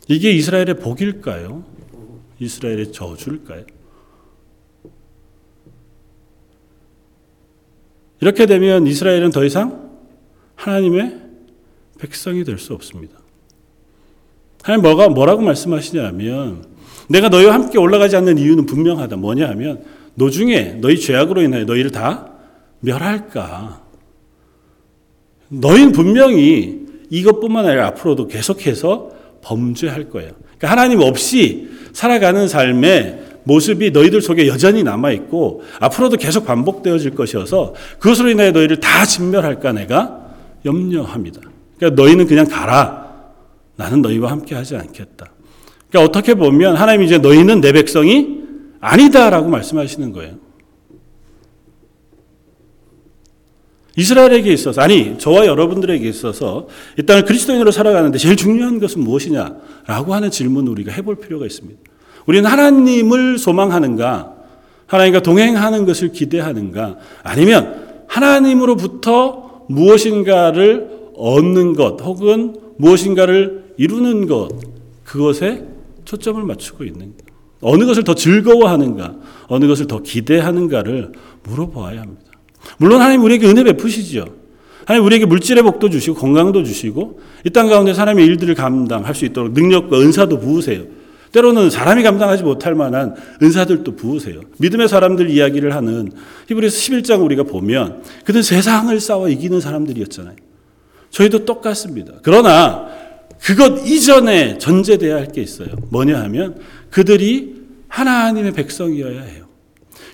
이게 0.09 0.31
이스라엘의 0.31 0.79
복일까요? 0.79 1.63
이스라엘의 2.39 2.91
저주일까요? 2.91 3.63
이렇게 8.19 8.45
되면 8.45 8.85
이스라엘은 8.85 9.31
더 9.31 9.45
이상 9.45 9.91
하나님의 10.55 11.21
백성이 11.97 12.43
될 12.43 12.57
수 12.59 12.73
없습니다. 12.73 13.17
하나님 14.63 14.83
뭐가 14.83 15.07
뭐라고 15.07 15.41
말씀하시냐면 15.41 16.65
내가 17.07 17.29
너희와 17.29 17.53
함께 17.53 17.77
올라가지 17.77 18.17
않는 18.17 18.37
이유는 18.37 18.65
분명하다. 18.65 19.15
뭐냐 19.15 19.47
하면 19.51 19.85
노중에 20.15 20.79
너희 20.81 20.99
죄악으로 20.99 21.41
인하여 21.41 21.63
너희를 21.63 21.91
다 21.91 22.33
멸할까? 22.81 23.89
너희는 25.51 25.91
분명히 25.91 26.81
이것뿐만 27.09 27.65
아니라 27.65 27.87
앞으로도 27.87 28.27
계속해서 28.27 29.09
범죄할 29.41 30.09
거예요. 30.09 30.31
그러니까 30.57 30.71
하나님 30.71 31.01
없이 31.01 31.69
살아가는 31.93 32.47
삶의 32.47 33.19
모습이 33.43 33.91
너희들 33.91 34.21
속에 34.21 34.47
여전히 34.47 34.83
남아있고 34.83 35.63
앞으로도 35.79 36.17
계속 36.17 36.45
반복되어질 36.45 37.15
것이어서 37.15 37.73
그것으로 37.99 38.29
인하여 38.29 38.51
너희를 38.51 38.79
다 38.79 39.03
진멸할까 39.05 39.73
내가 39.73 40.35
염려합니다. 40.63 41.41
그러니까 41.77 42.01
너희는 42.01 42.27
그냥 42.27 42.45
가라. 42.47 43.01
나는 43.75 44.01
너희와 44.01 44.29
함께 44.31 44.53
하지 44.53 44.75
않겠다. 44.75 45.31
그러니까 45.89 46.09
어떻게 46.09 46.35
보면 46.35 46.75
하나님이 46.75 47.05
이제 47.05 47.17
너희는 47.17 47.61
내 47.61 47.73
백성이 47.73 48.41
아니다라고 48.79 49.49
말씀하시는 49.49 50.11
거예요. 50.13 50.35
이스라엘에게 54.01 54.51
있어서 54.51 54.81
아니 54.81 55.17
저와 55.19 55.45
여러분들에게 55.45 56.07
있어서 56.09 56.67
이 56.97 57.03
땅을 57.03 57.25
그리스도인으로 57.25 57.69
살아가는데 57.71 58.17
제일 58.17 58.35
중요한 58.35 58.79
것은 58.79 59.01
무엇이냐라고 59.01 60.13
하는 60.13 60.31
질문을 60.31 60.71
우리가 60.71 60.91
해볼 60.91 61.17
필요가 61.17 61.45
있습니다. 61.45 61.79
우리는 62.25 62.49
하나님을 62.49 63.37
소망하는가, 63.37 64.33
하나님과 64.87 65.21
동행하는 65.21 65.85
것을 65.85 66.11
기대하는가, 66.11 66.97
아니면 67.23 68.05
하나님으로부터 68.07 69.65
무엇인가를 69.69 70.89
얻는 71.15 71.73
것, 71.73 72.01
혹은 72.01 72.55
무엇인가를 72.77 73.73
이루는 73.77 74.27
것, 74.27 74.49
그것에 75.03 75.65
초점을 76.05 76.41
맞추고 76.43 76.83
있는 76.83 77.13
것. 77.17 77.25
어느 77.61 77.85
것을 77.85 78.03
더 78.03 78.15
즐거워하는가, 78.15 79.15
어느 79.47 79.67
것을 79.67 79.87
더 79.87 80.01
기대하는가를 80.01 81.11
물어보아야 81.43 82.01
합니다. 82.01 82.30
물론 82.77 83.01
하나님 83.01 83.23
우리에게 83.23 83.47
은혜 83.47 83.63
베푸시죠. 83.63 84.25
하나님 84.85 85.05
우리에게 85.05 85.25
물질의 85.25 85.63
복도 85.63 85.89
주시고 85.89 86.15
건강도 86.15 86.63
주시고 86.63 87.19
이 87.45 87.49
땅 87.51 87.67
가운데 87.67 87.93
사람의 87.93 88.25
일들을 88.25 88.55
감당할 88.55 89.13
수 89.15 89.25
있도록 89.25 89.53
능력과 89.53 89.99
은사도 89.99 90.39
부으세요. 90.39 90.83
때로는 91.31 91.69
사람이 91.69 92.03
감당하지 92.03 92.43
못할 92.43 92.75
만한 92.75 93.15
은사들도 93.41 93.95
부으세요. 93.95 94.41
믿음의 94.57 94.89
사람들 94.89 95.29
이야기를 95.29 95.73
하는 95.73 96.11
히브리서 96.49 96.75
11장 96.77 97.23
우리가 97.23 97.43
보면 97.43 98.03
그들 98.25 98.43
세상을 98.43 98.99
싸워 98.99 99.29
이기는 99.29 99.61
사람들이었잖아요. 99.61 100.35
저희도 101.09 101.45
똑같습니다. 101.45 102.13
그러나 102.21 102.87
그것 103.41 103.85
이전에 103.87 104.57
전제돼야 104.57 105.15
할 105.15 105.27
게 105.31 105.41
있어요. 105.41 105.69
뭐냐 105.89 106.19
하면 106.23 106.59
그들이 106.89 107.61
하나님의 107.87 108.51
백성이어야 108.51 109.21
해요. 109.21 109.40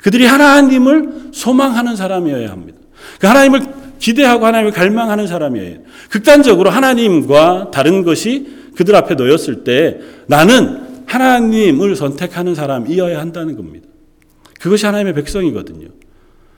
그들이 0.04 0.26
하나님을 0.26 1.30
소망하는 1.34 1.96
사람이어야 1.96 2.50
합니다. 2.50 2.78
그 3.20 3.28
하나님을 3.28 3.62
기대하고 4.00 4.46
하나님을 4.46 4.72
갈망하는 4.72 5.28
사람이에요. 5.28 5.80
극단적으로 6.10 6.70
하나님과 6.70 7.72
다른 7.72 8.04
것이 8.04 8.48
그들 8.76 8.96
앞에 8.96 9.16
놓였을 9.16 9.64
때 9.64 10.00
나는 10.28 11.04
하나님을 11.08 11.96
선택하는 11.96 12.54
사람이어야 12.54 13.20
한다는 13.20 13.56
겁니다. 13.56 13.88
그것이 14.60 14.86
하나님의 14.86 15.14
백성이거든요. 15.16 15.88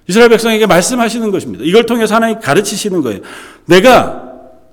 이스라엘 0.07 0.29
백성에게 0.29 0.65
말씀하시는 0.65 1.31
것입니다. 1.31 1.63
이걸 1.63 1.85
통해서 1.85 2.15
하나님 2.15 2.39
가르치시는 2.39 3.01
거예요. 3.01 3.21
내가 3.65 4.23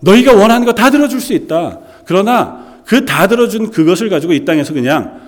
너희가 0.01 0.33
원하는 0.35 0.67
거 0.67 0.73
다 0.73 0.91
들어줄 0.91 1.21
수 1.21 1.35
있다. 1.35 1.81
그러나 2.07 2.65
그 2.87 3.05
다 3.05 3.27
들어준 3.27 3.71
그것을 3.71 4.09
가지고 4.09 4.33
이 4.33 4.45
땅에서 4.45 4.73
그냥 4.73 5.26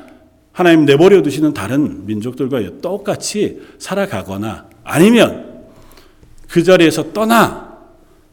하나님 0.58 0.86
내버려 0.86 1.22
두시는 1.22 1.54
다른 1.54 2.04
민족들과 2.04 2.58
똑같이 2.82 3.62
살아가거나 3.78 4.66
아니면 4.82 5.68
그 6.48 6.64
자리에서 6.64 7.12
떠나 7.12 7.78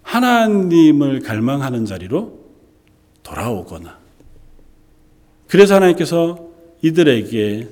하나님을 0.01 1.19
갈망하는 1.19 1.85
자리로 1.85 2.39
돌아오거나 3.21 3.99
그래서 5.47 5.75
하나님께서 5.75 6.49
이들에게 6.81 7.67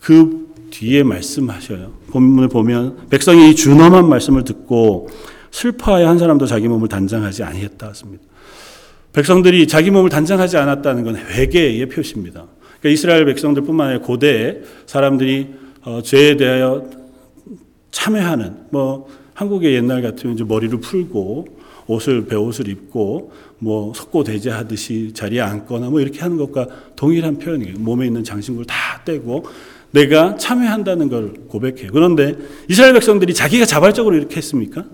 그 0.00 0.54
뒤에 0.70 1.02
말씀하셔요. 1.02 1.92
본문을 2.06 2.48
보면 2.48 3.08
백성이 3.10 3.50
이 3.50 3.54
준엄한 3.54 4.08
말씀을 4.08 4.44
듣고 4.44 5.10
슬퍼하여 5.50 6.08
한 6.08 6.18
사람도 6.18 6.46
자기 6.46 6.68
몸을 6.68 6.88
단장하지 6.88 7.42
아니했다 7.42 7.88
했습니다. 7.88 8.24
백성들이 9.12 9.68
자기 9.68 9.90
몸을 9.90 10.08
단장하지 10.08 10.56
않았다는 10.56 11.04
건 11.04 11.16
회개의 11.16 11.86
표시입니다. 11.90 12.46
그러니까 12.84 12.90
이스라엘 12.90 13.24
백성들뿐만 13.24 13.88
아니라 13.88 14.04
고대에 14.04 14.60
사람들이 14.84 15.54
어, 15.84 16.02
죄에 16.02 16.36
대하여 16.36 16.86
참회하는 17.90 18.56
뭐 18.68 19.08
한국의 19.32 19.74
옛날 19.74 20.02
같으면 20.02 20.34
이제 20.34 20.44
머리를 20.44 20.78
풀고 20.80 21.46
옷을 21.86 22.26
배옷을 22.26 22.68
입고 22.68 23.32
뭐 23.58 23.94
석고대제 23.94 24.50
하듯이 24.50 25.12
자리에 25.14 25.40
앉거나 25.40 25.88
뭐 25.88 26.00
이렇게 26.02 26.20
하는 26.20 26.36
것과 26.36 26.66
동일한 26.94 27.38
표현이에요. 27.38 27.76
몸에 27.78 28.06
있는 28.06 28.22
장신구를 28.22 28.66
다 28.66 29.00
떼고 29.06 29.46
내가 29.90 30.36
참회한다는 30.36 31.08
걸 31.08 31.32
고백해요. 31.48 31.90
그런데 31.90 32.36
이스라엘 32.68 32.92
백성들이 32.92 33.32
자기가 33.32 33.64
자발적으로 33.64 34.14
이렇게 34.14 34.36
했습니까? 34.36 34.84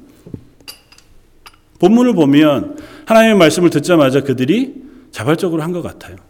본문을 1.80 2.14
보면 2.14 2.76
하나님의 3.06 3.36
말씀을 3.36 3.70
듣자마자 3.70 4.20
그들이 4.20 4.74
자발적으로 5.10 5.62
한 5.62 5.72
것 5.72 5.82
같아요. 5.82 6.29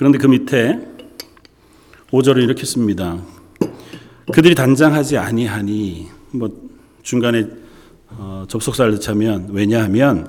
그런데 0.00 0.16
그 0.16 0.26
밑에 0.26 0.80
5절을 2.10 2.42
이렇게 2.42 2.64
씁니다. 2.64 3.20
그들이 4.32 4.54
단장하지 4.54 5.18
아니하니 5.18 6.08
뭐 6.30 6.48
중간에 7.02 7.46
어, 8.08 8.46
접속사를 8.48 8.92
넣자면 8.92 9.48
왜냐하면 9.50 10.26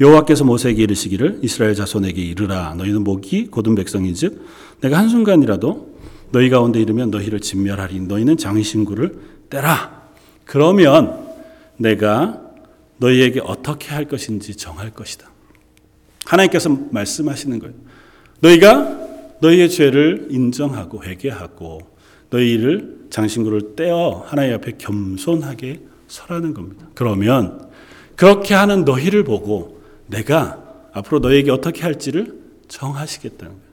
여호와께서 0.00 0.44
모세에게 0.44 0.84
이르시기를 0.84 1.40
이스라엘 1.42 1.74
자손에게 1.74 2.18
이르라 2.18 2.72
너희는 2.78 3.04
목이 3.04 3.48
고든 3.48 3.74
백성인즉 3.74 4.42
내가 4.80 4.96
한 4.96 5.10
순간이라도 5.10 5.96
너희 6.32 6.48
가운데 6.48 6.80
이르면 6.80 7.10
너희를 7.10 7.40
진멸하리 7.40 8.00
너희는 8.00 8.38
장신구를 8.38 9.18
떼라 9.50 10.00
그러면 10.46 11.28
내가 11.76 12.40
너희에게 12.96 13.42
어떻게 13.44 13.90
할 13.90 14.06
것인지 14.06 14.56
정할 14.56 14.88
것이다. 14.88 15.28
하나님께서 16.24 16.70
말씀하시는 16.90 17.58
거예요. 17.58 17.74
너희가 18.40 19.09
너희의 19.40 19.70
죄를 19.70 20.28
인정하고 20.30 21.04
회개하고 21.04 21.80
너희를 22.30 23.06
장신구를 23.10 23.74
떼어 23.76 24.24
하나님 24.26 24.54
앞에 24.54 24.72
겸손하게 24.78 25.80
서라는 26.06 26.54
겁니다. 26.54 26.88
그러면 26.94 27.68
그렇게 28.16 28.54
하는 28.54 28.84
너희를 28.84 29.24
보고 29.24 29.80
내가 30.06 30.62
앞으로 30.92 31.20
너희에게 31.20 31.50
어떻게 31.50 31.82
할지를 31.82 32.40
정하시겠다는 32.68 33.52
거예요. 33.52 33.70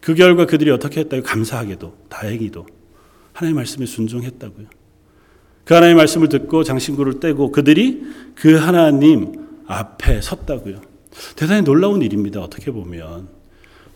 그 0.00 0.14
결과 0.14 0.46
그들이 0.46 0.70
어떻게 0.70 1.00
했다고 1.00 1.22
감사하게도 1.22 1.96
다행히도 2.08 2.66
하나님의 3.32 3.56
말씀에 3.56 3.86
순종했다고요. 3.86 4.66
그 5.64 5.74
하나님의 5.74 5.96
말씀을 5.96 6.28
듣고 6.28 6.62
장신구를 6.62 7.18
떼고 7.18 7.50
그들이 7.50 8.04
그 8.34 8.54
하나님 8.54 9.46
앞에 9.66 10.20
섰다고요. 10.20 10.80
대단히 11.34 11.62
놀라운 11.62 12.02
일입니다. 12.02 12.40
어떻게 12.40 12.70
보면. 12.70 13.35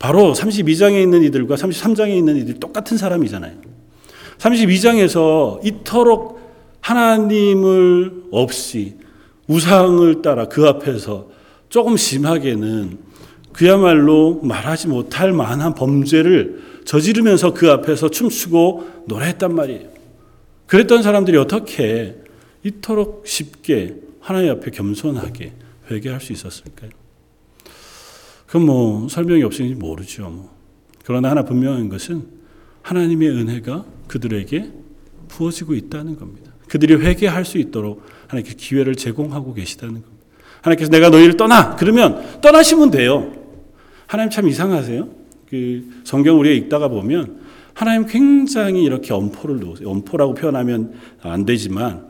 바로 0.00 0.32
32장에 0.32 1.00
있는 1.02 1.22
이들과 1.22 1.54
33장에 1.56 2.16
있는 2.16 2.38
이들이 2.38 2.58
똑같은 2.58 2.96
사람이잖아요. 2.96 3.52
32장에서 4.38 5.64
이토록 5.64 6.40
하나님을 6.80 8.24
없이 8.32 8.96
우상을 9.46 10.22
따라 10.22 10.46
그 10.46 10.66
앞에서 10.66 11.28
조금 11.68 11.98
심하게는 11.98 12.98
그야말로 13.52 14.40
말하지 14.42 14.88
못할 14.88 15.32
만한 15.32 15.74
범죄를 15.74 16.62
저지르면서 16.86 17.52
그 17.52 17.70
앞에서 17.70 18.08
춤추고 18.08 19.04
노래했단 19.06 19.54
말이에요. 19.54 19.90
그랬던 20.66 21.02
사람들이 21.02 21.36
어떻게 21.36 22.16
이토록 22.64 23.24
쉽게 23.26 23.96
하나님 24.20 24.52
앞에 24.52 24.70
겸손하게 24.70 25.52
회개할 25.90 26.22
수 26.22 26.32
있었을까요? 26.32 26.99
그건 28.50 28.66
뭐 28.66 29.08
설명이 29.08 29.44
없으니 29.44 29.74
모르죠. 29.74 30.28
뭐. 30.28 30.50
그러나 31.04 31.30
하나 31.30 31.44
분명한 31.44 31.88
것은 31.88 32.24
하나님의 32.82 33.28
은혜가 33.28 33.84
그들에게 34.08 34.72
부어지고 35.28 35.74
있다는 35.74 36.18
겁니다. 36.18 36.50
그들이 36.66 36.94
회개할 36.94 37.44
수 37.44 37.58
있도록 37.58 38.02
하나님께 38.26 38.56
기회를 38.56 38.96
제공하고 38.96 39.54
계시다는 39.54 40.02
겁니다. 40.02 40.26
하나님께서 40.62 40.90
내가 40.90 41.10
너희를 41.10 41.36
떠나 41.36 41.76
그러면 41.76 42.40
떠나시면 42.40 42.90
돼요. 42.90 43.32
하나님 44.08 44.30
참 44.30 44.48
이상하세요. 44.48 45.08
그 45.48 45.88
성경 46.02 46.40
우리가 46.40 46.52
읽다가 46.52 46.88
보면 46.88 47.42
하나님 47.72 48.04
굉장히 48.06 48.82
이렇게 48.82 49.12
엄포를 49.12 49.60
놓으세요. 49.60 49.88
엄포라고 49.88 50.34
표현하면 50.34 50.94
안 51.22 51.46
되지만 51.46 52.04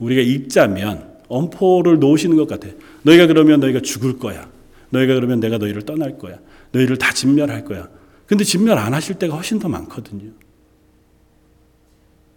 우리가 0.00 0.22
읽자면 0.22 1.14
엄포를 1.28 2.00
놓으시는 2.00 2.36
것 2.36 2.48
같아요. 2.48 2.72
너희가 3.02 3.28
그러면 3.28 3.60
너희가 3.60 3.78
죽을 3.78 4.18
거야. 4.18 4.52
너희가 4.94 5.14
그러면 5.14 5.40
내가 5.40 5.58
너희를 5.58 5.82
떠날 5.82 6.16
거야. 6.18 6.38
너희를 6.72 6.96
다 6.96 7.12
진멸할 7.12 7.64
거야. 7.64 7.88
근데 8.26 8.44
진멸 8.44 8.78
안 8.78 8.94
하실 8.94 9.16
때가 9.16 9.34
훨씬 9.34 9.58
더 9.58 9.68
많거든요. 9.68 10.30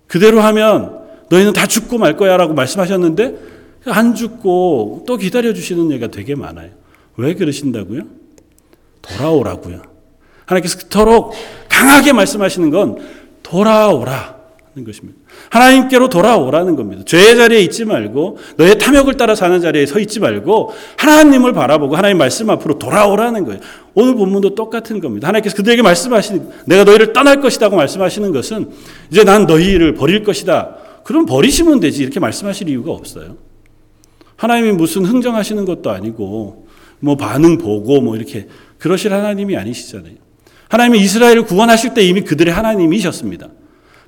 그대로 0.08 0.42
하면 0.42 1.00
너희는 1.30 1.54
다 1.54 1.68
죽고 1.68 1.98
말 1.98 2.18
거야 2.18 2.38
라고 2.38 2.54
말씀하셨는데 2.54 3.38
안 3.86 4.16
죽고 4.16 5.06
또 5.08 5.18
기다려 5.18 5.54
주시는 5.54 5.92
얘기가 5.92 6.08
되게 6.08 6.36
많아요. 6.36 6.72
왜 7.16 7.34
그러신다고요? 7.34 8.02
돌아오라고요. 9.02 9.82
하나님께서 10.46 10.78
그토록 10.80 11.34
강하게 11.70 12.14
말씀하시는 12.14 12.70
건 12.70 12.98
돌아오라는 13.44 14.37
것입니다. 14.84 15.20
하나님께로 15.50 16.10
돌아오라는 16.10 16.76
겁니다. 16.76 17.04
죄의 17.06 17.36
자리에 17.36 17.62
있지 17.62 17.86
말고 17.86 18.38
너의 18.58 18.78
탐욕을 18.78 19.16
따라 19.16 19.36
사는 19.36 19.60
자리에 19.60 19.86
서 19.86 20.00
있지 20.00 20.20
말고 20.20 20.74
하나님을 20.98 21.54
바라보고 21.54 21.96
하나님 21.96 22.18
말씀 22.18 22.50
앞으로 22.50 22.80
돌아오라는 22.80 23.46
거예요. 23.46 23.60
오늘 23.94 24.16
본문도 24.16 24.56
똑같은 24.56 25.00
겁니다. 25.00 25.28
하나님께서 25.28 25.56
그들에게 25.56 25.82
말씀하시는 25.82 26.50
내가 26.66 26.84
너희를 26.84 27.14
떠날 27.14 27.42
것이라고 27.42 27.76
말씀하시는 27.76 28.32
것은 28.32 28.70
이제 29.12 29.24
난 29.24 29.46
너희를 29.46 29.94
버릴 29.94 30.24
것이다. 30.24 30.76
그럼 31.04 31.26
버리시면 31.26 31.80
되지 31.80 32.04
이렇게 32.04 32.20
말씀하실 32.20 32.70
이유가 32.70 32.92
없어요. 32.92 33.38
하나님이 34.36 34.74
무슨 34.74 35.06
흥정하시는 35.06 35.66
것도 35.66 35.90
아니고 35.90 36.68
뭐 37.00 37.16
반응 37.16 37.58
보고 37.58 38.02
뭐 38.02 38.16
이렇게 38.16 38.48
그러실 38.78 39.14
하나님이 39.14 39.58
아니시잖아요. 39.58 40.16
하나님이 40.70 41.00
이스라엘을 41.00 41.44
구원하실 41.44 41.94
때 41.94 42.02
이미 42.04 42.22
그들의 42.22 42.54
하나님이셨습니다. 42.54 43.50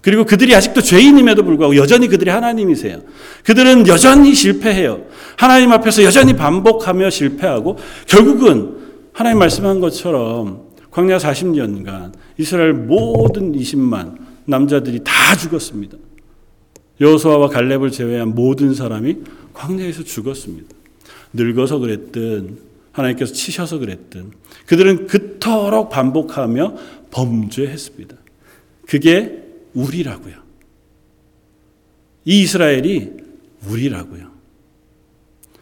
그리고 0.01 0.25
그들이 0.25 0.55
아직도 0.55 0.81
죄인임에도 0.81 1.43
불구하고 1.43 1.75
여전히 1.75 2.07
그들이 2.07 2.29
하나님이세요. 2.29 3.01
그들은 3.43 3.87
여전히 3.87 4.33
실패해요. 4.33 5.05
하나님 5.37 5.71
앞에서 5.71 6.03
여전히 6.03 6.35
반복하며 6.35 7.09
실패하고 7.09 7.77
결국은 8.07 8.77
하나님 9.11 9.39
말씀한 9.39 9.79
것처럼 9.81 10.69
광야 10.91 11.17
40년간 11.17 12.13
이스라엘 12.37 12.73
모든 12.73 13.51
20만 13.53 14.17
남자들이 14.45 15.01
다 15.03 15.35
죽었습니다. 15.35 15.97
여호수아와 17.01 17.49
갈렙을 17.49 17.91
제외한 17.91 18.33
모든 18.35 18.73
사람이 18.73 19.17
광야에서 19.53 20.03
죽었습니다. 20.03 20.67
늙어서 21.33 21.77
그랬든 21.79 22.57
하나님께서 22.91 23.33
치셔서 23.33 23.79
그랬든 23.79 24.31
그들은 24.65 25.07
그토록 25.07 25.89
반복하며 25.89 26.75
범죄했습니다. 27.11 28.15
그게 28.87 29.48
우리라고요. 29.73 30.35
이 32.25 32.41
이스라엘이 32.41 33.11
우리라고요. 33.67 34.29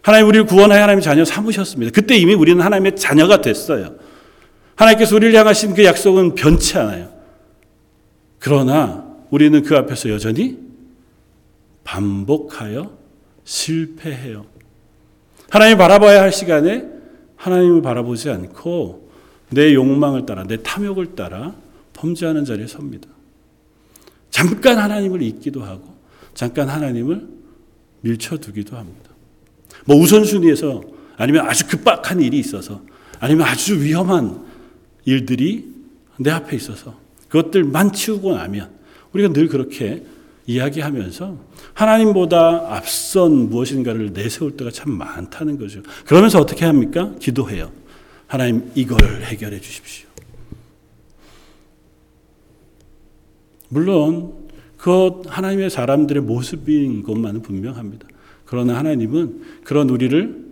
하나님 0.02 0.28
우리를 0.28 0.46
구원하여 0.46 0.82
하나님의 0.84 1.04
자녀 1.04 1.26
삼으셨습니다. 1.26 1.92
그때 1.94 2.16
이미 2.16 2.34
우리는 2.34 2.62
하나님의 2.64 2.96
자녀가 2.96 3.42
됐어요. 3.42 3.96
하나님께서 4.76 5.16
우리를 5.16 5.36
향하신 5.36 5.74
그 5.74 5.84
약속은 5.84 6.36
변치 6.36 6.78
않아요. 6.78 7.12
그러나 8.40 9.06
우리는 9.30 9.62
그 9.64 9.76
앞에서 9.76 10.10
여전히 10.10 10.58
반복하여 11.84 12.98
실패해요. 13.44 14.46
하나님 15.50 15.78
바라봐야 15.78 16.22
할 16.22 16.32
시간에 16.32 16.86
하나님을 17.36 17.82
바라보지 17.82 18.30
않고 18.30 19.10
내 19.50 19.74
욕망을 19.74 20.26
따라 20.26 20.44
내 20.44 20.58
탐욕을 20.62 21.16
따라 21.16 21.56
범죄하는 21.94 22.46
자리에 22.46 22.68
섭니다. 22.68 23.10
잠깐 24.30 24.78
하나님을 24.78 25.22
잊기도 25.22 25.64
하고 25.64 25.96
잠깐 26.34 26.70
하나님을 26.70 27.28
밀쳐두기도 28.02 28.78
합니다. 28.78 29.10
뭐 29.86 29.98
우선순위에서 29.98 30.82
아니면 31.18 31.48
아주 31.48 31.68
급박한 31.68 32.22
일이 32.22 32.40
있어서 32.40 32.82
아니면 33.20 33.48
아주 33.48 33.82
위험한 33.82 34.46
일들이 35.06 35.74
내 36.18 36.30
앞에 36.32 36.56
있어서 36.56 37.00
그것들만 37.30 37.94
치우고 37.94 38.36
나면 38.36 38.70
우리가 39.14 39.34
늘 39.34 39.48
그렇게 39.48 40.04
이야기하면서 40.46 41.38
하나님보다 41.74 42.76
앞선 42.76 43.50
무엇인가를 43.50 44.14
내세울 44.14 44.56
때가 44.56 44.72
참 44.72 44.92
많다는 44.92 45.58
거죠. 45.60 45.82
그러면서 46.06 46.40
어떻게 46.40 46.66
합니까? 46.66 47.14
기도해요. 47.20 47.72
하나님 48.28 48.72
이걸 48.76 49.24
해결해 49.24 49.60
주십시오. 49.60 50.07
물론 53.70 54.48
그 54.78 55.22
하나님의 55.28 55.70
사람들의 55.70 56.24
모습인 56.24 57.04
것만은 57.04 57.42
분명합니다. 57.42 58.08
그러나 58.46 58.78
하나님은 58.78 59.62
그런 59.64 59.90
우리를 59.90 60.46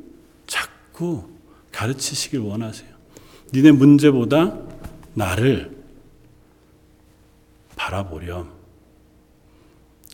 자꾸 0.47 1.23
가르치시길 1.71 2.39
원하세요. 2.39 2.89
니네 3.53 3.71
문제보다 3.71 4.59
나를 5.13 5.71
바라보렴. 7.75 8.49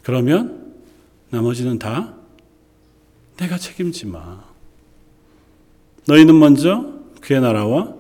그러면 0.03 0.73
나머지는 1.29 1.79
다 1.79 2.15
내가 3.37 3.57
책임지 3.57 4.07
마. 4.07 4.43
너희는 6.07 6.37
먼저 6.37 6.93
그의 7.21 7.41
나라와 7.41 7.95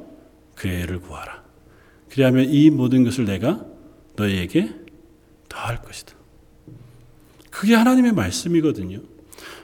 그의 0.55 0.81
애를 0.81 0.99
구하라. 0.99 1.41
그리하면 2.09 2.49
이 2.49 2.69
모든 2.69 3.03
것을 3.03 3.25
내가 3.25 3.65
너희에게 4.15 4.80
더할 5.51 5.81
것이다. 5.81 6.13
그게 7.49 7.75
하나님의 7.75 8.13
말씀이거든요. 8.13 8.99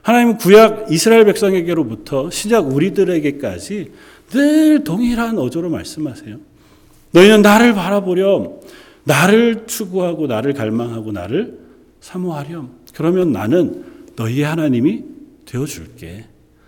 하나님은 0.01 0.37
구약 0.37 0.91
이스라엘 0.91 1.25
백성에게로부터 1.25 2.29
신약 2.29 2.67
우리들에게까지 2.73 3.91
늘 4.29 4.83
동일한 4.83 5.37
어조로 5.37 5.69
말씀하세요. 5.69 6.37
너희는 7.11 7.41
나를 7.41 7.73
바라보렴. 7.73 8.59
나를 9.05 9.65
추구하고 9.67 10.27
나를 10.27 10.53
갈망하고 10.53 11.13
나를 11.13 11.59
사모하렴. 12.01 12.71
그러면 12.93 13.31
나는 13.31 13.85
너희의 14.17 14.43
하나님이 14.43 15.05
되어 15.45 15.65
줄게. 15.65 16.25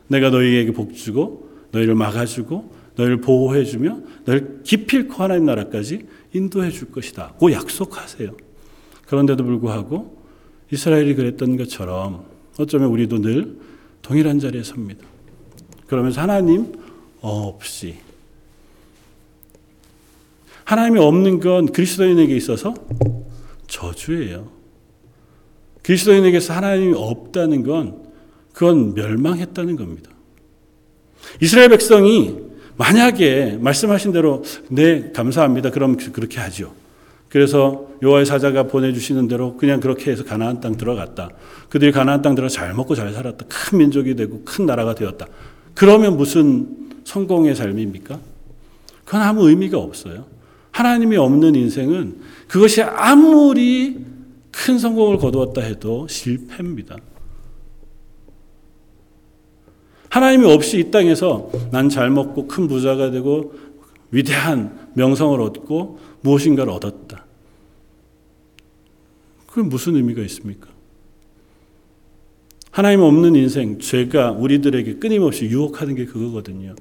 내가 0.08 0.29
너희에게 0.29 0.71
복 0.71 0.93
주고 0.95 1.49
너희를 1.71 1.95
막아 1.95 2.25
주고 2.25 2.71
너희를 2.95 3.19
보호해 3.19 3.65
주며 3.65 3.99
너희를 4.25 4.62
기필코 4.63 5.21
하나님 5.21 5.45
나라까지 5.45 6.08
인도해 6.34 6.71
줄 6.71 6.91
것이다. 6.91 7.34
고 7.38 7.51
약속하세요. 7.51 8.32
그런데도 9.10 9.43
불구하고 9.43 10.22
이스라엘이 10.72 11.15
그랬던 11.15 11.58
것처럼 11.58 12.26
어쩌면 12.60 12.89
우리도 12.89 13.22
늘 13.22 13.58
동일한 14.04 14.39
자리에 14.39 14.62
섭니다. 14.62 15.04
그러면서 15.88 16.22
하나님 16.22 16.72
없이 17.19 17.95
하나님이 20.63 21.00
없는 21.00 21.39
건 21.39 21.72
그리스도인에게 21.72 22.36
있어서 22.36 22.76
저주예요. 23.65 24.48
그리스도인에게서 25.82 26.54
하나님이 26.54 26.93
없다는 26.95 27.63
건 27.63 28.04
그건 28.54 28.93
멸망했다는 28.93 29.76
겁니다. 29.76 30.12
이스라엘 31.41 31.69
백성이 31.69 32.38
만약에 32.78 33.58
말씀하신 33.60 34.12
대로 34.12 34.43
네 34.69 35.12
감사합니다. 35.12 35.72
그럼 35.72 35.98
그렇게 35.98 36.39
하죠. 36.39 36.76
그래서 37.30 37.88
요하의 38.04 38.26
사자가 38.26 38.63
보내주시는 38.63 39.28
대로 39.28 39.56
그냥 39.56 39.80
그렇게 39.80 40.12
해서 40.12 40.24
가나안 40.24 40.60
땅 40.62 40.76
들어갔다. 40.78 41.30
그들이 41.70 41.92
가나안 41.92 42.22
땅 42.22 42.34
들어 42.36 42.50
잘 42.50 42.74
먹고 42.74 42.96
잘 42.96 43.13
살았다. 43.13 43.46
큰 43.48 43.78
민족이 43.78 44.15
되고 44.15 44.42
큰 44.44 44.65
나라가 44.65 44.96
되었다. 44.96 45.28
그러면 45.76 46.18
무슨 46.18 46.68
성공의 47.04 47.56
삶입니까? 47.56 48.20
그건 49.06 49.22
아무 49.22 49.48
의미가 49.48 49.78
없어요. 49.78 50.26
하나님이 50.72 51.18
없는 51.18 51.56
인생은 51.56 52.18
그것이 52.48 52.82
아무리 52.82 53.98
큰 54.52 54.80
성공을 54.80 55.18
거두었다 55.18 55.62
해도 55.62 56.08
실패입니다. 56.08 56.96
하나님이 60.10 60.52
없이 60.52 60.80
이 60.80 60.92
땅에서 60.92 61.52
난 61.72 61.89
잘 61.89 62.10
먹고 62.10 62.48
큰 62.48 62.68
부자가 62.68 63.12
되고 63.12 63.54
위대한 64.12 64.89
명성을 64.96 65.39
얻고 65.39 66.00
무엇인가를 66.21 66.71
얻었다. 66.71 67.25
그게 69.47 69.62
무슨 69.62 69.95
의미가 69.95 70.21
있습니까? 70.23 70.69
하나님 72.71 73.01
없는 73.01 73.36
인생, 73.36 73.79
죄가 73.79 74.32
우리들에게 74.32 74.95
끊임없이 74.95 75.45
유혹하는 75.45 75.95
게 75.95 76.05
그거거든요. 76.05 76.75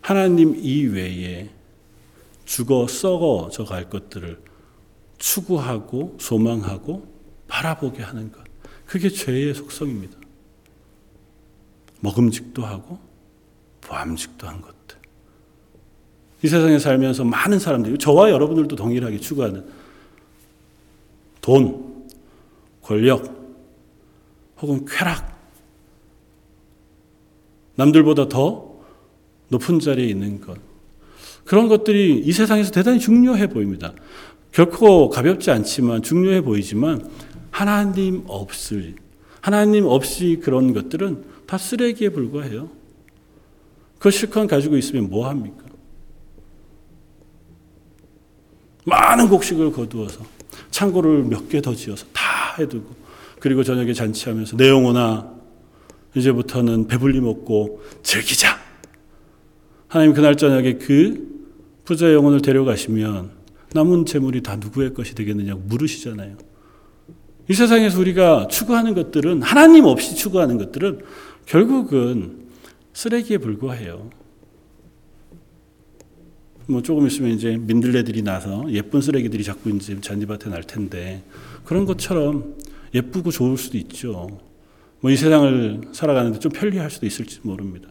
하나님 0.00 0.56
이외에 0.56 1.50
죽어 2.44 2.88
썩어져 2.88 3.64
갈 3.64 3.88
것들을 3.88 4.40
추구하고 5.18 6.16
소망하고 6.18 7.06
바라보게 7.46 8.02
하는 8.02 8.32
것. 8.32 8.42
그게 8.86 9.08
죄의 9.08 9.54
속성입니다. 9.54 10.18
먹음직도 12.00 12.64
하고 12.64 12.98
보암직도 13.82 14.48
한 14.48 14.60
것들. 14.60 14.71
이 16.42 16.48
세상에 16.48 16.78
살면서 16.78 17.24
많은 17.24 17.58
사람들이 17.58 17.98
저와 17.98 18.30
여러분들도 18.30 18.74
동일하게 18.74 19.18
추구하는 19.18 19.64
돈, 21.40 22.06
권력, 22.82 23.42
혹은 24.60 24.84
쾌락, 24.86 25.40
남들보다 27.76 28.28
더 28.28 28.80
높은 29.48 29.80
자리에 29.80 30.06
있는 30.06 30.40
것. 30.40 30.58
그런 31.44 31.68
것들이 31.68 32.18
이 32.24 32.32
세상에서 32.32 32.70
대단히 32.70 32.98
중요해 32.98 33.48
보입니다. 33.48 33.92
결코 34.52 35.08
가볍지 35.08 35.50
않지만 35.50 36.02
중요해 36.02 36.42
보이지만 36.42 37.08
하나님 37.50 38.22
없을 38.26 38.94
하나님 39.40 39.86
없이 39.86 40.40
그런 40.42 40.72
것들은 40.72 41.24
다 41.46 41.58
쓰레기에 41.58 42.10
불과해요. 42.10 42.70
그 43.98 44.10
실컷 44.10 44.46
가지고 44.46 44.76
있으면 44.76 45.10
뭐 45.10 45.28
합니까? 45.28 45.64
많은 48.84 49.28
곡식을 49.28 49.72
거두어서 49.72 50.20
창고를 50.70 51.24
몇 51.24 51.48
개 51.48 51.60
더 51.60 51.74
지어서 51.74 52.06
다 52.12 52.54
해두고 52.58 52.94
그리고 53.40 53.62
저녁에 53.62 53.92
잔치하면서 53.92 54.56
내 54.56 54.68
영혼아 54.68 55.30
이제부터는 56.14 56.86
배불리 56.88 57.20
먹고 57.20 57.82
즐기자. 58.02 58.58
하나님 59.88 60.14
그날 60.14 60.36
저녁에 60.36 60.74
그 60.74 61.30
부자의 61.84 62.14
영혼을 62.14 62.40
데려가시면 62.42 63.30
남은 63.72 64.06
재물이 64.06 64.42
다 64.42 64.56
누구의 64.56 64.94
것이 64.94 65.14
되겠느냐고 65.14 65.60
물으시잖아요. 65.66 66.36
이 67.48 67.54
세상에서 67.54 67.98
우리가 67.98 68.48
추구하는 68.48 68.94
것들은 68.94 69.42
하나님 69.42 69.86
없이 69.86 70.14
추구하는 70.14 70.58
것들은 70.58 71.00
결국은 71.46 72.46
쓰레기에 72.92 73.38
불과해요. 73.38 74.10
뭐 76.72 76.82
조금 76.82 77.06
있으면 77.06 77.32
이제 77.32 77.56
민들레들이 77.60 78.22
나서 78.22 78.64
예쁜 78.70 79.00
쓰레기들이 79.00 79.44
자꾸 79.44 79.70
이제 79.70 79.96
잔디밭에 80.00 80.50
날 80.50 80.62
텐데 80.64 81.22
그런 81.64 81.84
것처럼 81.84 82.54
예쁘고 82.94 83.30
좋을 83.30 83.56
수도 83.58 83.76
있죠. 83.78 84.28
뭐 85.00 85.10
이 85.10 85.16
세상을 85.16 85.80
살아가는데 85.92 86.38
좀 86.38 86.50
편리할 86.52 86.90
수도 86.90 87.06
있을지 87.06 87.40
모릅니다. 87.42 87.88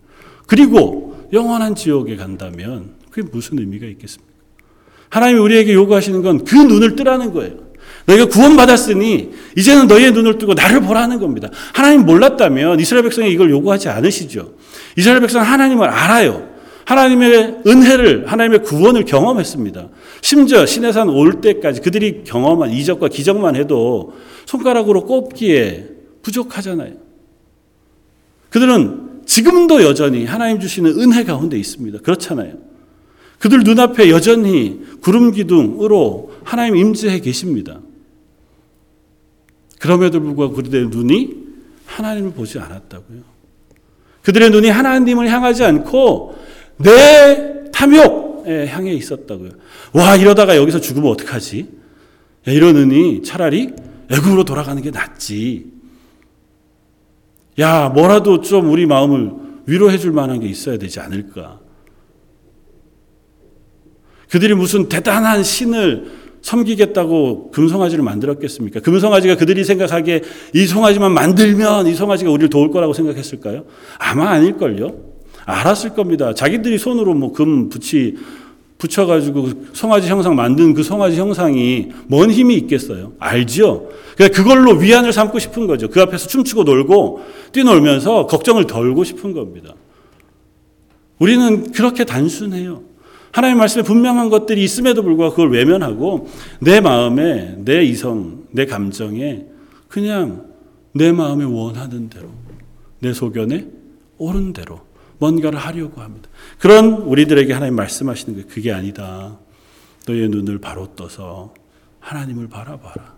그리고 0.48 1.28
영원한 1.34 1.76
지옥에 1.76 2.16
간다면 2.16 2.92
그게 3.10 3.28
무슨 3.32 3.60
의미가 3.60 3.86
있겠습니까? 3.88 4.32
하나님이 5.10 5.40
우리에게 5.42 5.74
요구하시는 5.74 6.22
건 6.22 6.44
그 6.46 6.56
눈을 6.56 6.96
뜨라는 6.96 7.34
거예요. 7.34 7.72
너희가 8.06 8.26
구원받았으니 8.28 9.32
이제는 9.58 9.88
너희의 9.88 10.12
눈을 10.14 10.38
뜨고 10.38 10.54
나를 10.54 10.82
보라는 10.82 11.20
겁니다. 11.20 11.50
하나님 11.74 12.06
몰랐다면 12.06 12.80
이스라엘 12.80 13.04
백성이 13.04 13.32
이걸 13.32 13.50
요구하지 13.52 13.90
않으시죠. 13.90 14.56
이스라엘 14.98 15.20
백성은 15.20 15.46
하나님을 15.46 15.88
알아요. 15.90 16.51
하나님의 16.92 17.62
은혜를, 17.66 18.28
하나님의 18.28 18.64
구원을 18.64 19.06
경험했습니다. 19.06 19.88
심지어 20.22 20.66
시내산 20.66 21.08
올 21.08 21.40
때까지 21.40 21.80
그들이 21.82 22.24
경험한 22.26 22.72
이적과 22.72 23.08
기적만 23.08 23.56
해도 23.56 24.14
손가락으로 24.46 25.06
꼽기에 25.06 25.88
부족하잖아요. 26.22 26.94
그들은 28.50 29.22
지금도 29.26 29.84
여전히 29.84 30.26
하나님 30.26 30.60
주시는 30.60 31.00
은혜 31.00 31.24
가운데 31.24 31.58
있습니다. 31.58 32.00
그렇잖아요. 32.00 32.56
그들 33.40 33.62
눈앞에 33.64 34.10
여전히 34.10 34.82
구름 35.00 35.32
기둥으로 35.32 36.34
하나님 36.44 36.76
임재해 36.76 37.22
계십니다. 37.22 37.80
그럼에도 39.80 40.20
불구하고 40.20 40.56
그들의 40.56 40.90
눈이 40.90 41.38
하나님을 41.86 42.34
보지 42.34 42.60
않았다고요. 42.60 43.20
그들의 44.24 44.52
눈이 44.52 44.70
하나님을 44.70 45.30
향하지 45.30 45.64
않고 45.64 46.51
내 46.84 47.70
탐욕에 47.72 48.68
향해 48.68 48.94
있었다고요. 48.94 49.52
와 49.94 50.16
이러다가 50.16 50.56
여기서 50.56 50.80
죽으면 50.80 51.12
어떡하지? 51.12 51.68
이러느니 52.48 53.22
차라리 53.24 53.74
애굽으로 54.10 54.44
돌아가는 54.44 54.82
게 54.82 54.92
낫지. 54.92 55.72
야 57.60 57.90
뭐라도 57.90 58.42
좀 58.42 58.72
우리 58.72 58.86
마음을 58.86 59.32
위로해 59.66 59.98
줄 59.98 60.12
만한 60.12 60.40
게 60.40 60.48
있어야 60.48 60.78
되지 60.78 61.00
않을까? 61.00 61.60
그들이 64.30 64.54
무슨 64.54 64.88
대단한 64.88 65.44
신을 65.44 66.22
섬기겠다고 66.42 67.52
금송아지를 67.52 68.04
만들었겠습니까? 68.04 68.80
금송아지가 68.80 69.36
그들이 69.36 69.64
생각하기에 69.64 70.22
이 70.56 70.66
송아지만 70.66 71.12
만들면 71.12 71.88
이 71.88 71.94
송아지가 71.94 72.32
우리를 72.32 72.50
도울 72.50 72.72
거라고 72.72 72.94
생각했을까요? 72.94 73.66
아마 74.00 74.30
아닐걸요. 74.30 75.11
알았을 75.46 75.94
겁니다. 75.94 76.34
자기들이 76.34 76.78
손으로 76.78 77.14
뭐 77.14 77.32
금 77.34 77.70
붙이 77.70 78.18
붙여가지고 78.78 79.50
송아지 79.74 80.10
형상 80.10 80.36
만든 80.36 80.74
그 80.74 80.82
송아지 80.82 81.20
형상이 81.20 81.90
뭔 82.08 82.32
힘이 82.32 82.56
있겠어요? 82.56 83.14
알죠? 83.20 83.90
그러니까 84.16 84.36
그걸로 84.42 84.72
위안을 84.74 85.14
삼고 85.14 85.38
싶은 85.38 85.68
거죠. 85.68 85.88
그 85.88 86.02
앞에서 86.02 86.28
춤추고 86.28 86.64
놀고 86.64 87.22
뛰놀면서 87.52 88.26
걱정을 88.26 88.66
덜고 88.66 89.04
싶은 89.04 89.34
겁니다. 89.34 89.76
우리는 91.20 91.72
그렇게 91.72 92.06
단순해요. 92.06 92.82
하나님 93.32 93.60
말씀에 93.60 93.84
분명한 93.84 94.30
것들이 94.30 94.64
있음에도 94.64 95.04
불구하고 95.04 95.36
그걸 95.36 95.52
외면하고 95.52 96.28
내 96.60 96.82
마음에, 96.82 97.56
내 97.60 97.84
이성, 97.84 98.46
내 98.52 98.66
감정에 98.66 99.46
그냥 99.88 100.48
내 100.94 101.12
마음에 101.12 101.46
원하는 101.46 102.10
대로, 102.10 102.30
내 103.00 103.14
소견에 103.14 103.68
옳은 104.18 104.54
대로 104.54 104.82
뭔가를 105.22 105.60
하려고 105.60 106.02
합니다. 106.02 106.28
그런 106.58 106.94
우리들에게 106.94 107.54
하나님 107.54 107.76
말씀하시는 107.76 108.36
게 108.36 108.44
그게 108.48 108.72
아니다. 108.72 109.38
너의 110.08 110.30
눈을 110.30 110.58
바로 110.58 110.96
떠서 110.96 111.54
하나님을 112.00 112.50
바라봐라. 112.50 113.14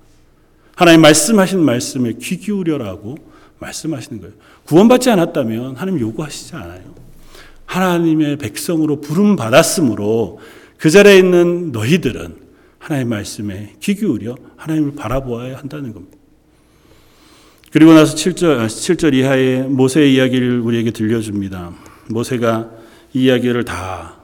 하나님 0.75 1.01
말씀하신 1.01 1.63
말씀에 1.63 2.13
귀 2.21 2.37
기울여라고 2.37 3.15
말씀하시는 3.59 4.19
거예요. 4.19 4.33
구원받지 4.65 5.11
않았다면 5.11 5.77
하나님 5.77 6.01
요구하시지 6.01 6.53
않아요. 6.57 6.93
하나님의 7.67 8.37
백성으로 8.37 8.99
부름 8.99 9.37
받았으므로 9.37 10.41
그 10.77 10.89
자리에 10.89 11.17
있는 11.17 11.71
너희들은 11.71 12.35
하나님 12.79 13.09
말씀에 13.09 13.75
귀 13.79 13.95
기울여 13.95 14.35
하나님을 14.57 14.95
바라보아야 14.95 15.57
한다는 15.57 15.93
겁니다. 15.93 16.17
그리고 17.71 17.93
나서 17.93 18.13
7절, 18.15 18.67
7절 18.67 19.13
이하의 19.13 19.63
모세의 19.69 20.13
이야기를 20.13 20.59
우리에게 20.59 20.91
들려줍니다. 20.91 21.92
모세가 22.09 22.69
이 23.13 23.25
이야기를 23.25 23.65
다 23.65 24.15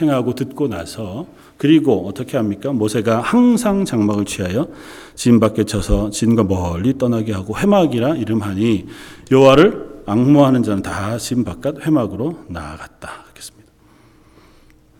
행하고 0.00 0.34
듣고 0.34 0.68
나서 0.68 1.26
그리고 1.56 2.06
어떻게 2.08 2.36
합니까? 2.36 2.72
모세가 2.72 3.20
항상 3.20 3.84
장막을 3.84 4.24
취하여 4.24 4.68
진 5.14 5.38
밖에 5.38 5.64
쳐서 5.64 6.10
진과 6.10 6.44
멀리 6.44 6.98
떠나게 6.98 7.32
하고 7.32 7.56
회막이라 7.56 8.16
이름하니 8.16 8.86
여호와를 9.30 10.02
악모하는 10.06 10.62
자는 10.64 10.82
다 10.82 11.16
진 11.18 11.44
바깥 11.44 11.86
회막으로 11.86 12.44
나아갔다. 12.48 13.26
그렇습니다. 13.32 13.70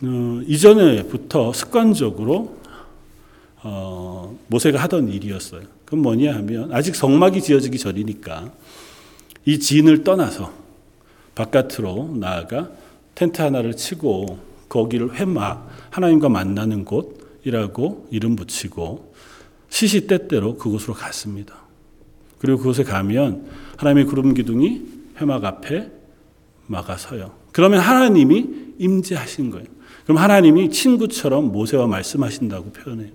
어, 0.04 0.40
이전에부터 0.46 1.52
습관적으로 1.52 2.56
어, 3.64 4.36
모세가 4.48 4.78
하던 4.82 5.08
일이었어요. 5.08 5.62
그건 5.84 6.00
뭐냐 6.02 6.34
하면 6.36 6.72
아직 6.72 6.94
성막이 6.94 7.42
지어지기 7.42 7.78
전이니까 7.78 8.52
이 9.44 9.58
진을 9.58 10.04
떠나서 10.04 10.52
바깥으로 11.34 12.16
나아가 12.18 12.70
텐트 13.14 13.40
하나를 13.40 13.76
치고 13.76 14.38
거기를 14.68 15.14
회막 15.14 15.68
하나님과 15.90 16.28
만나는 16.28 16.84
곳이라고 16.84 18.08
이름 18.10 18.36
붙이고 18.36 19.12
시시때때로 19.68 20.56
그곳으로 20.56 20.94
갔습니다. 20.94 21.54
그리고 22.38 22.58
그곳에 22.58 22.82
가면 22.82 23.46
하나님의 23.76 24.06
구름 24.06 24.34
기둥이 24.34 24.82
회막 25.20 25.44
앞에 25.44 25.90
막아서요. 26.66 27.32
그러면 27.52 27.80
하나님이 27.80 28.46
임재하신 28.78 29.50
거예요. 29.50 29.66
그럼 30.04 30.18
하나님이 30.18 30.70
친구처럼 30.70 31.52
모세와 31.52 31.86
말씀하신다고 31.86 32.72
표현해요. 32.72 33.12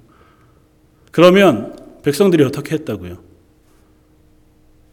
그러면 1.12 1.76
백성들이 2.04 2.44
어떻게 2.44 2.76
했다고요? 2.76 3.18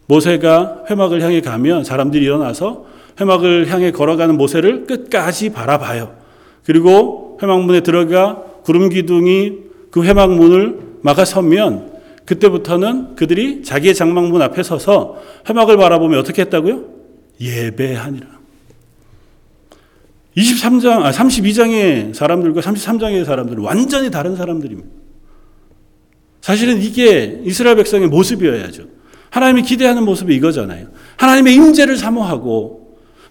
모세가 0.07 0.85
회막을 0.91 1.23
향해 1.23 1.41
가면 1.41 1.85
사람들이 1.85 2.25
일어나서 2.25 2.87
회막을 3.21 3.71
향해 3.71 3.91
걸어가는 3.91 4.37
모세를 4.37 4.87
끝까지 4.87 5.51
바라봐요. 5.51 6.17
그리고 6.65 7.39
회막문에 7.43 7.81
들어가 7.81 8.43
구름 8.65 8.89
기둥이 8.89 9.53
그 9.91 10.05
회막문을 10.05 10.79
막아서면 11.03 11.93
그때부터는 12.25 13.17
그들이 13.17 13.63
자기의 13.63 13.95
장막문 13.95 14.41
앞에 14.43 14.63
서서 14.63 15.23
회막을 15.49 15.77
바라보며 15.77 16.19
어떻게 16.19 16.43
했다고요? 16.43 16.85
예배하니라. 17.41 18.27
23장, 20.37 21.03
아, 21.03 21.11
32장의 21.13 22.15
사람들과 22.15 22.61
33장의 22.61 23.25
사람들은 23.25 23.63
완전히 23.63 24.11
다른 24.11 24.35
사람들입니다. 24.35 24.89
사실은 26.41 26.83
이게 26.83 27.41
이스라엘 27.45 27.77
백성의 27.77 28.09
모습이어야죠. 28.09 28.85
하나님이 29.31 29.63
기대하는 29.63 30.05
모습이 30.05 30.35
이거잖아요. 30.37 30.89
하나님의 31.17 31.55
임재를 31.55 31.97
사모하고 31.97 32.84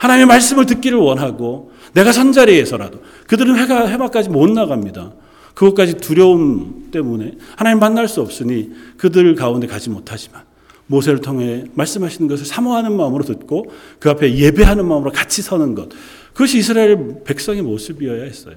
하나님의 0.04 0.26
말씀을 0.26 0.66
듣기를 0.66 0.98
원하고 0.98 1.72
내가 1.94 2.12
선 2.12 2.34
자리에서라도 2.34 3.02
그들은 3.28 3.58
회가 3.58 3.89
회막까지 3.89 4.30
못 4.30 4.50
나갑니다. 4.50 5.13
그것까지 5.54 5.96
두려움 5.96 6.89
때문에 6.92 7.38
하나님 7.56 7.80
만날 7.80 8.10
수 8.10 8.20
없으니 8.20 8.72
그들 8.98 9.34
가운데 9.36 9.66
가지 9.66 9.89
못하지만 9.89 10.44
모세를 10.88 11.22
통해 11.22 11.63
말씀하시는 11.74 12.28
것을 12.28 12.46
사모하는 12.46 12.98
마음으로 12.98 13.24
듣고 13.24 13.68
그 14.00 14.10
앞에 14.10 14.36
예배하는 14.36 14.86
마음으로 14.86 15.12
같이 15.12 15.42
서는 15.42 15.74
것. 15.74 15.88
그것이 16.34 16.58
이스라엘 16.58 17.24
백성의 17.24 17.62
모습이어야 17.62 18.24
했어요. 18.24 18.56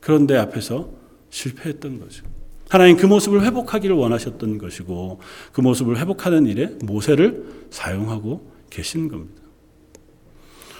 그런데 0.00 0.36
앞에서 0.36 0.88
실패했던 1.30 2.00
거죠. 2.00 2.24
하나님 2.68 2.96
그 2.96 3.06
모습을 3.06 3.44
회복하기를 3.44 3.94
원하셨던 3.94 4.58
것이고 4.58 5.20
그 5.52 5.60
모습을 5.60 5.98
회복하는 5.98 6.46
일에 6.46 6.72
모세를 6.82 7.44
사용하고 7.70 8.50
계신 8.70 9.08
겁니다. 9.08 9.43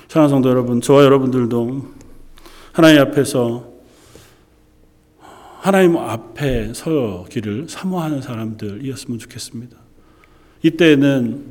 사랑하는 0.09 0.29
성도 0.29 0.49
여러분, 0.49 0.81
저와 0.81 1.05
여러분들도 1.05 1.83
하나님 2.73 3.01
앞에서 3.01 3.73
하나님 5.61 5.97
앞에 5.97 6.75
서기를 6.75 7.67
사모하는 7.69 8.21
사람들이었으면 8.21 9.19
좋겠습니다. 9.19 9.77
이때는 10.63 11.43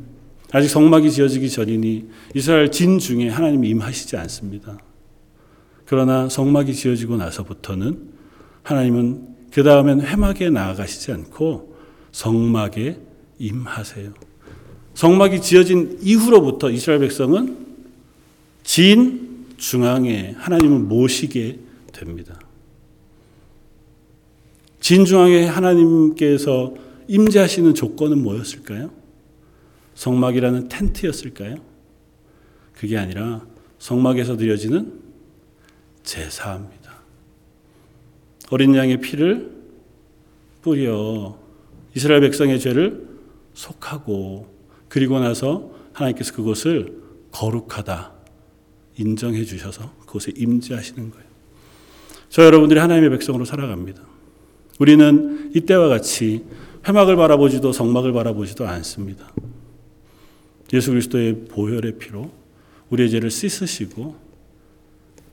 아직 0.52 0.68
성막이 0.68 1.10
지어지기 1.10 1.50
전이니 1.50 2.10
이스라엘 2.36 2.72
진 2.72 3.00
중에 3.00 3.28
하나님이 3.28 3.70
임하시지 3.70 4.16
않습니다. 4.18 4.78
그러나 5.86 6.30
성막이 6.30 6.76
지어지고 6.76 7.18
나서부터는 7.18 8.10
하나님은 8.62 9.28
그 9.52 9.64
다음엔 9.64 10.02
회막에 10.02 10.52
나아가시지 10.52 11.12
않고 11.12 11.76
성막에 12.12 13.00
임하세요. 13.40 14.14
성막이 14.94 15.42
지어진 15.42 15.98
이후로부터 16.02 16.70
이스라엘 16.70 17.00
백성은 17.00 17.73
진 18.64 19.54
중앙에 19.58 20.32
하나님을 20.38 20.80
모시게 20.80 21.60
됩니다. 21.92 22.40
진 24.80 25.06
중앙에 25.06 25.46
하나님께서 25.46 26.74
임재하시는 27.08 27.74
조건은 27.74 28.22
뭐였을까요? 28.24 28.92
성막이라는 29.96 30.70
텐트였을까요? 30.70 31.58
그게 32.74 32.98
아니라 32.98 33.46
성막에서 33.80 34.38
드려지는 34.38 35.00
제사입니다. 36.04 37.02
어린 38.50 38.76
양의 38.76 39.00
피를 39.00 39.52
뿌려 40.62 41.38
이스라엘 41.96 42.22
백성의 42.22 42.60
죄를 42.60 43.08
속하고 43.54 44.54
그리고 44.90 45.20
나서 45.20 45.72
하나님께서 45.94 46.34
그것을 46.34 47.02
거룩하다 47.32 48.14
인정해 48.98 49.44
주셔서 49.44 49.92
그곳에 50.02 50.32
임재하시는 50.36 51.12
거예요. 51.12 51.26
저 52.30 52.44
여러분들이 52.44 52.80
하나님의 52.80 53.10
백성으로 53.12 53.46
살아갑니다. 53.46 54.02
우리는 54.80 55.52
이때와 55.56 55.88
같이 55.88 56.44
회막을 56.88 57.16
바라보지도 57.16 57.72
성막을 57.72 58.12
바라보지도 58.14 58.68
않습니다. 58.68 59.32
예수 60.74 60.90
그리스도의 60.90 61.46
보혈의 61.46 61.98
피로 62.00 62.32
우리의 62.90 63.12
죄를 63.12 63.30
씻으시고 63.30 64.16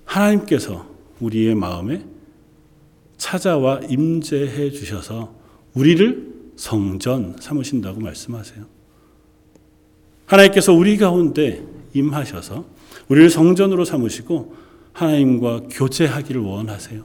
하나님께서 0.05 0.87
우리의 1.20 1.55
마음에 1.55 2.05
찾아와 3.16 3.81
임재해 3.88 4.70
주셔서 4.70 5.35
우리를 5.75 6.31
성전 6.57 7.37
삼으신다고 7.40 8.01
말씀하세요. 8.01 8.64
하나님께서 10.27 10.73
우리 10.73 10.96
가운데 10.96 11.64
임하셔서 11.94 12.64
우리를 13.11 13.29
성전으로 13.29 13.85
삼으시고 13.85 14.55
하나님과 14.92 15.62
교제하기를 15.70 16.40
원하세요. 16.40 17.05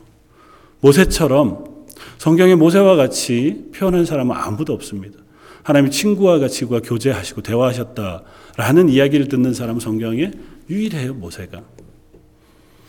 모세처럼 0.79 1.85
성경의 2.19 2.55
모세와 2.55 2.95
같이 2.95 3.65
표현한 3.73 4.05
사람은 4.05 4.35
아무도 4.35 4.73
없습니다. 4.73 5.17
하나님이 5.63 5.91
친구와 5.91 6.37
같이 6.37 6.65
그와 6.65 6.79
교제하시고 6.81 7.41
대화하셨다라는 7.41 8.89
이야기를 8.89 9.27
듣는 9.29 9.53
사람은 9.53 9.79
성경에 9.79 10.31
유일해요, 10.69 11.15
모세가. 11.15 11.63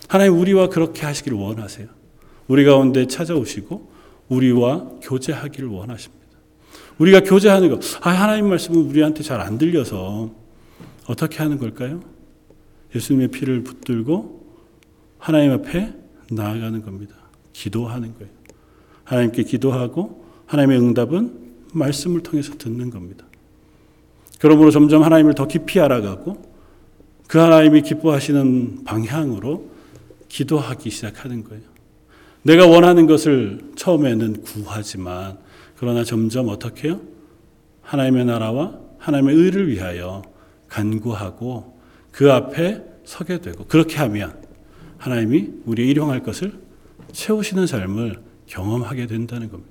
하나님 0.09 0.39
우리와 0.39 0.69
그렇게 0.69 1.07
하시기를 1.07 1.39
원하세요. 1.39 1.89
우리 2.49 2.65
가운데 2.65 3.07
찾아오시고 3.07 3.91
우리와 4.29 4.91
교제하기를 5.03 5.69
원하십니다. 5.71 6.27
우리가 6.99 7.21
교제하는 7.21 7.71
것, 7.71 7.81
아, 8.07 8.11
하나님 8.11 8.49
말씀은 8.49 8.79
우리한테 8.79 9.23
잘 9.23 9.41
안 9.41 9.57
들려서 9.57 10.31
어떻게 11.07 11.39
하는 11.39 11.59
걸까요? 11.59 12.16
예수님의 12.97 13.29
피를 13.29 13.63
붙들고 13.63 14.45
하나님 15.19 15.53
앞에 15.53 15.95
나아가는 16.31 16.83
겁니다. 16.83 17.15
기도하는 17.53 18.15
거예요. 18.15 18.33
하나님께 19.05 19.45
기도하고 19.45 20.25
하나님의 20.47 20.79
응답은 20.79 21.47
말씀을 21.73 22.23
통해서 22.23 22.55
듣는 22.57 22.91
겁니다. 22.91 23.27
그러므로 24.41 24.71
점점 24.71 25.03
하나님을 25.03 25.35
더 25.35 25.47
깊이 25.47 25.81
알아가고 25.81 26.57
그 27.29 27.39
하나님이 27.39 27.83
기뻐하시는 27.83 28.85
방향으로 28.85 29.71
기도하기 30.29 30.91
시작하는 30.91 31.45
거예요. 31.45 31.63
내가 32.43 32.67
원하는 32.67 33.07
것을 33.07 33.73
처음에는 33.77 34.43
구하지만 34.43 35.39
그러나 35.77 36.05
점점 36.05 36.49
어떻게 36.49 36.89
해요? 36.89 37.01
하나님의 37.83 38.27
나라와 38.27 38.79
하나님의 38.99 39.35
의를 39.35 39.69
위하여 39.69 40.23
간구하고 40.69 41.76
그 42.17 42.33
앞에 42.33 42.83
서게 43.05 43.43
되고 43.43 43.67
그렇게 43.67 43.99
하면 43.99 44.35
하나님이 44.97 45.51
우리의 45.67 45.91
일용할 45.91 46.23
것을 46.23 46.55
채우시는 47.13 47.67
삶을 47.67 48.21
경험하게 48.47 49.07
된다는 49.07 49.51
겁니다. 49.51 49.71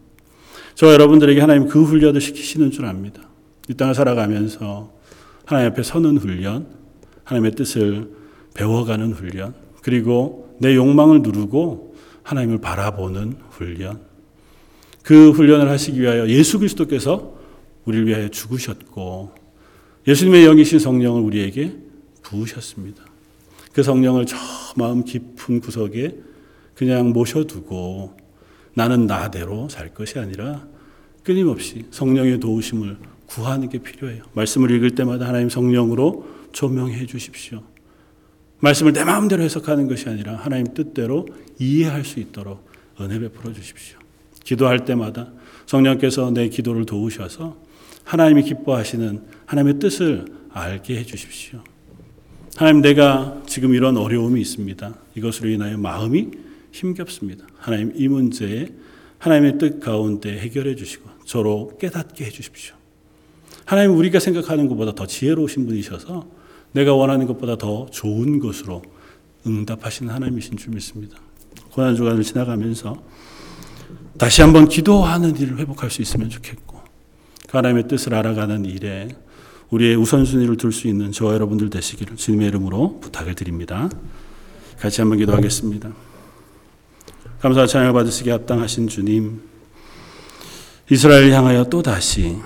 저 0.76 0.94
여러분들에게 0.94 1.42
하나님 1.42 1.68
그 1.68 1.84
훈련을 1.84 2.22
시키시는 2.22 2.70
줄 2.70 2.86
압니다. 2.86 3.28
이 3.68 3.74
땅을 3.74 3.96
살아가면서 3.96 4.94
하나님 5.46 5.72
앞에 5.72 5.82
서는 5.82 6.18
훈련, 6.18 6.68
하나님의 7.24 7.54
뜻을 7.54 8.12
배워가는 8.54 9.14
훈련, 9.14 9.56
그리고 9.82 10.56
내 10.60 10.76
욕망을 10.76 11.24
누르고 11.24 11.96
하나님을 12.22 12.60
바라보는 12.60 13.38
훈련. 13.50 14.02
그 15.02 15.32
훈련을 15.32 15.68
하시기 15.70 16.00
위하여 16.00 16.28
예수 16.30 16.60
그리스도께서 16.60 17.40
우리를 17.86 18.06
위하여 18.06 18.30
죽으셨고 18.30 19.34
예수님의 20.08 20.46
영이신 20.46 20.78
성령을 20.78 21.22
우리에게 21.24 21.85
부으셨습니다. 22.26 23.04
그 23.72 23.84
성령을 23.84 24.26
저 24.26 24.38
마음 24.76 25.04
깊은 25.04 25.60
구석에 25.60 26.16
그냥 26.74 27.12
모셔두고 27.12 28.18
나는 28.74 29.06
나대로 29.06 29.70
살 29.70 29.94
것이 29.94 30.20
아니라 30.20 30.68
끊임없이 31.24 31.86
성령의 31.92 32.40
도우심을 32.40 32.98
구하는 33.26 33.70
게 33.70 33.80
필요해요. 33.80 34.24
말씀을 34.34 34.72
읽을 34.72 34.92
때마다 34.92 35.28
하나님 35.28 35.50
성령으로 35.50 36.28
조명해 36.52 37.06
주십시오. 37.06 37.64
말씀을 38.60 38.94
내 38.94 39.04
마음대로 39.04 39.44
해석하는 39.44 39.88
것이 39.88 40.08
아니라 40.10 40.36
하나님 40.36 40.74
뜻대로 40.74 41.28
이해할 41.60 42.06
수 42.06 42.20
있도록 42.20 42.70
은혜 43.00 43.20
베풀어 43.20 43.54
주십시오. 43.54 43.98
기도할 44.44 44.86
때마다 44.86 45.32
성령께서 45.66 46.32
내 46.32 46.50
기도를 46.50 46.86
도우셔서 46.86 47.58
하나님이 48.04 48.44
기뻐하시는 48.44 49.24
하나님의 49.46 49.80
뜻을 49.80 50.26
알게 50.52 50.98
해 50.98 51.04
주십시오. 51.04 51.64
하나님 52.58 52.82
내가 52.82 53.42
지금 53.46 53.74
이런 53.74 53.98
어려움이 53.98 54.40
있습니다. 54.40 54.96
이것으로 55.16 55.50
인하여 55.50 55.78
마음이 55.78 56.32
힘겹습니다. 56.72 57.46
하나님 57.58 57.92
이 57.96 58.08
문제에 58.08 58.70
하나님의 59.18 59.58
뜻 59.58 59.80
가운데 59.82 60.40
해결해 60.40 60.76
주시고 60.76 61.10
저로 61.26 61.72
깨닫게 61.80 62.24
해 62.24 62.30
주십시오. 62.30 62.76
하나님 63.66 63.98
우리가 63.98 64.20
생각하는 64.20 64.70
것보다 64.70 64.94
더 64.94 65.06
지혜로우신 65.06 65.66
분이셔서 65.66 66.30
내가 66.72 66.94
원하는 66.94 67.26
것보다 67.28 67.58
더 67.58 67.88
좋은 67.92 68.40
것으로 68.40 68.84
응답하시는 69.46 70.14
하나님이신 70.14 70.56
줄 70.58 70.74
믿습니다. 70.74 71.18
고난 71.72 71.96
주간을 71.96 72.24
지나가면서 72.24 73.04
다시 74.18 74.42
한번 74.42 74.70
기도하는 74.70 75.36
일을 75.36 75.58
회복할 75.58 75.92
수 75.92 76.02
있으면 76.02 76.30
좋겠고 76.30 76.80
그 77.50 77.58
하나님의 77.58 77.90
뜻을 77.90 78.14
알아가는 78.14 78.64
일에 78.64 79.10
우리의 79.70 79.96
우선순위를 79.96 80.58
둘 80.58 80.72
수 80.72 80.88
있는 80.88 81.12
저와 81.12 81.34
여러분들 81.34 81.70
되시기를 81.70 82.18
주님의 82.18 82.48
이름으로 82.50 83.00
부탁을 83.00 83.36
드립니다. 83.36 83.90
같이 84.80 85.02
한번 85.02 85.18
기도하겠습니다. 85.20 85.92
감사와 87.40 87.68
찬양을 87.68 87.94
받으시기 87.94 88.30
합당하신 88.30 88.88
주님, 88.88 89.42
이스라엘 90.92 91.32
향하여 91.32 91.66
또 91.66 91.82
다시 91.82 92.38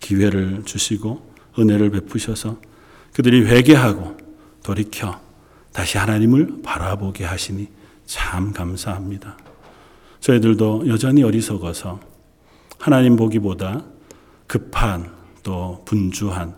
기회를 0.00 0.62
주시고 0.64 1.30
은혜를 1.58 1.90
베푸셔서 1.90 2.60
그들이 3.12 3.44
회개하고 3.46 4.16
돌이켜 4.62 5.20
다시 5.72 5.98
하나님을 5.98 6.62
바라보게 6.62 7.24
하시니 7.24 7.68
참 8.06 8.52
감사합니다. 8.52 9.36
저희들도 10.20 10.88
여전히 10.88 11.22
어리석어서 11.22 12.00
하나님 12.78 13.16
보기보다 13.16 13.84
급한 14.46 15.19
또 15.42 15.82
분주한 15.84 16.54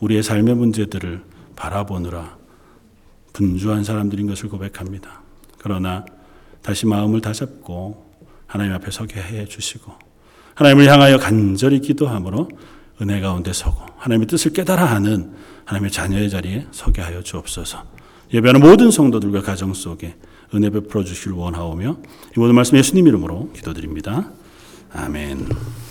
우리의 0.00 0.22
삶의 0.22 0.54
문제들을 0.54 1.22
바라보느라 1.56 2.36
분주한 3.32 3.84
사람들인 3.84 4.26
것을 4.26 4.48
고백합니다. 4.48 5.22
그러나 5.58 6.04
다시 6.62 6.86
마음을 6.86 7.20
다잡고 7.20 8.06
하나님 8.46 8.72
앞에 8.74 8.90
서게 8.90 9.20
해 9.20 9.44
주시고 9.44 9.92
하나님을 10.54 10.90
향하여 10.90 11.18
간절히 11.18 11.80
기도함으로 11.80 12.48
은혜 13.02 13.20
가운데 13.20 13.52
서고 13.52 13.84
하나님의 13.98 14.26
뜻을 14.26 14.52
깨달아 14.52 14.84
하는 14.84 15.34
하나님의 15.66 15.90
자녀의 15.90 16.30
자리에 16.30 16.66
서게 16.70 17.02
하여 17.02 17.22
주옵소서. 17.22 17.84
예배하는 18.32 18.60
모든 18.60 18.90
성도들과 18.90 19.42
가정 19.42 19.74
속에 19.74 20.16
은혜 20.54 20.70
베풀어 20.70 21.04
주시길 21.04 21.32
원하오며 21.32 21.96
이 22.36 22.40
모든 22.40 22.54
말씀 22.54 22.78
예수님 22.78 23.06
이름으로 23.06 23.50
기도드립니다. 23.52 24.30
아멘. 24.92 25.85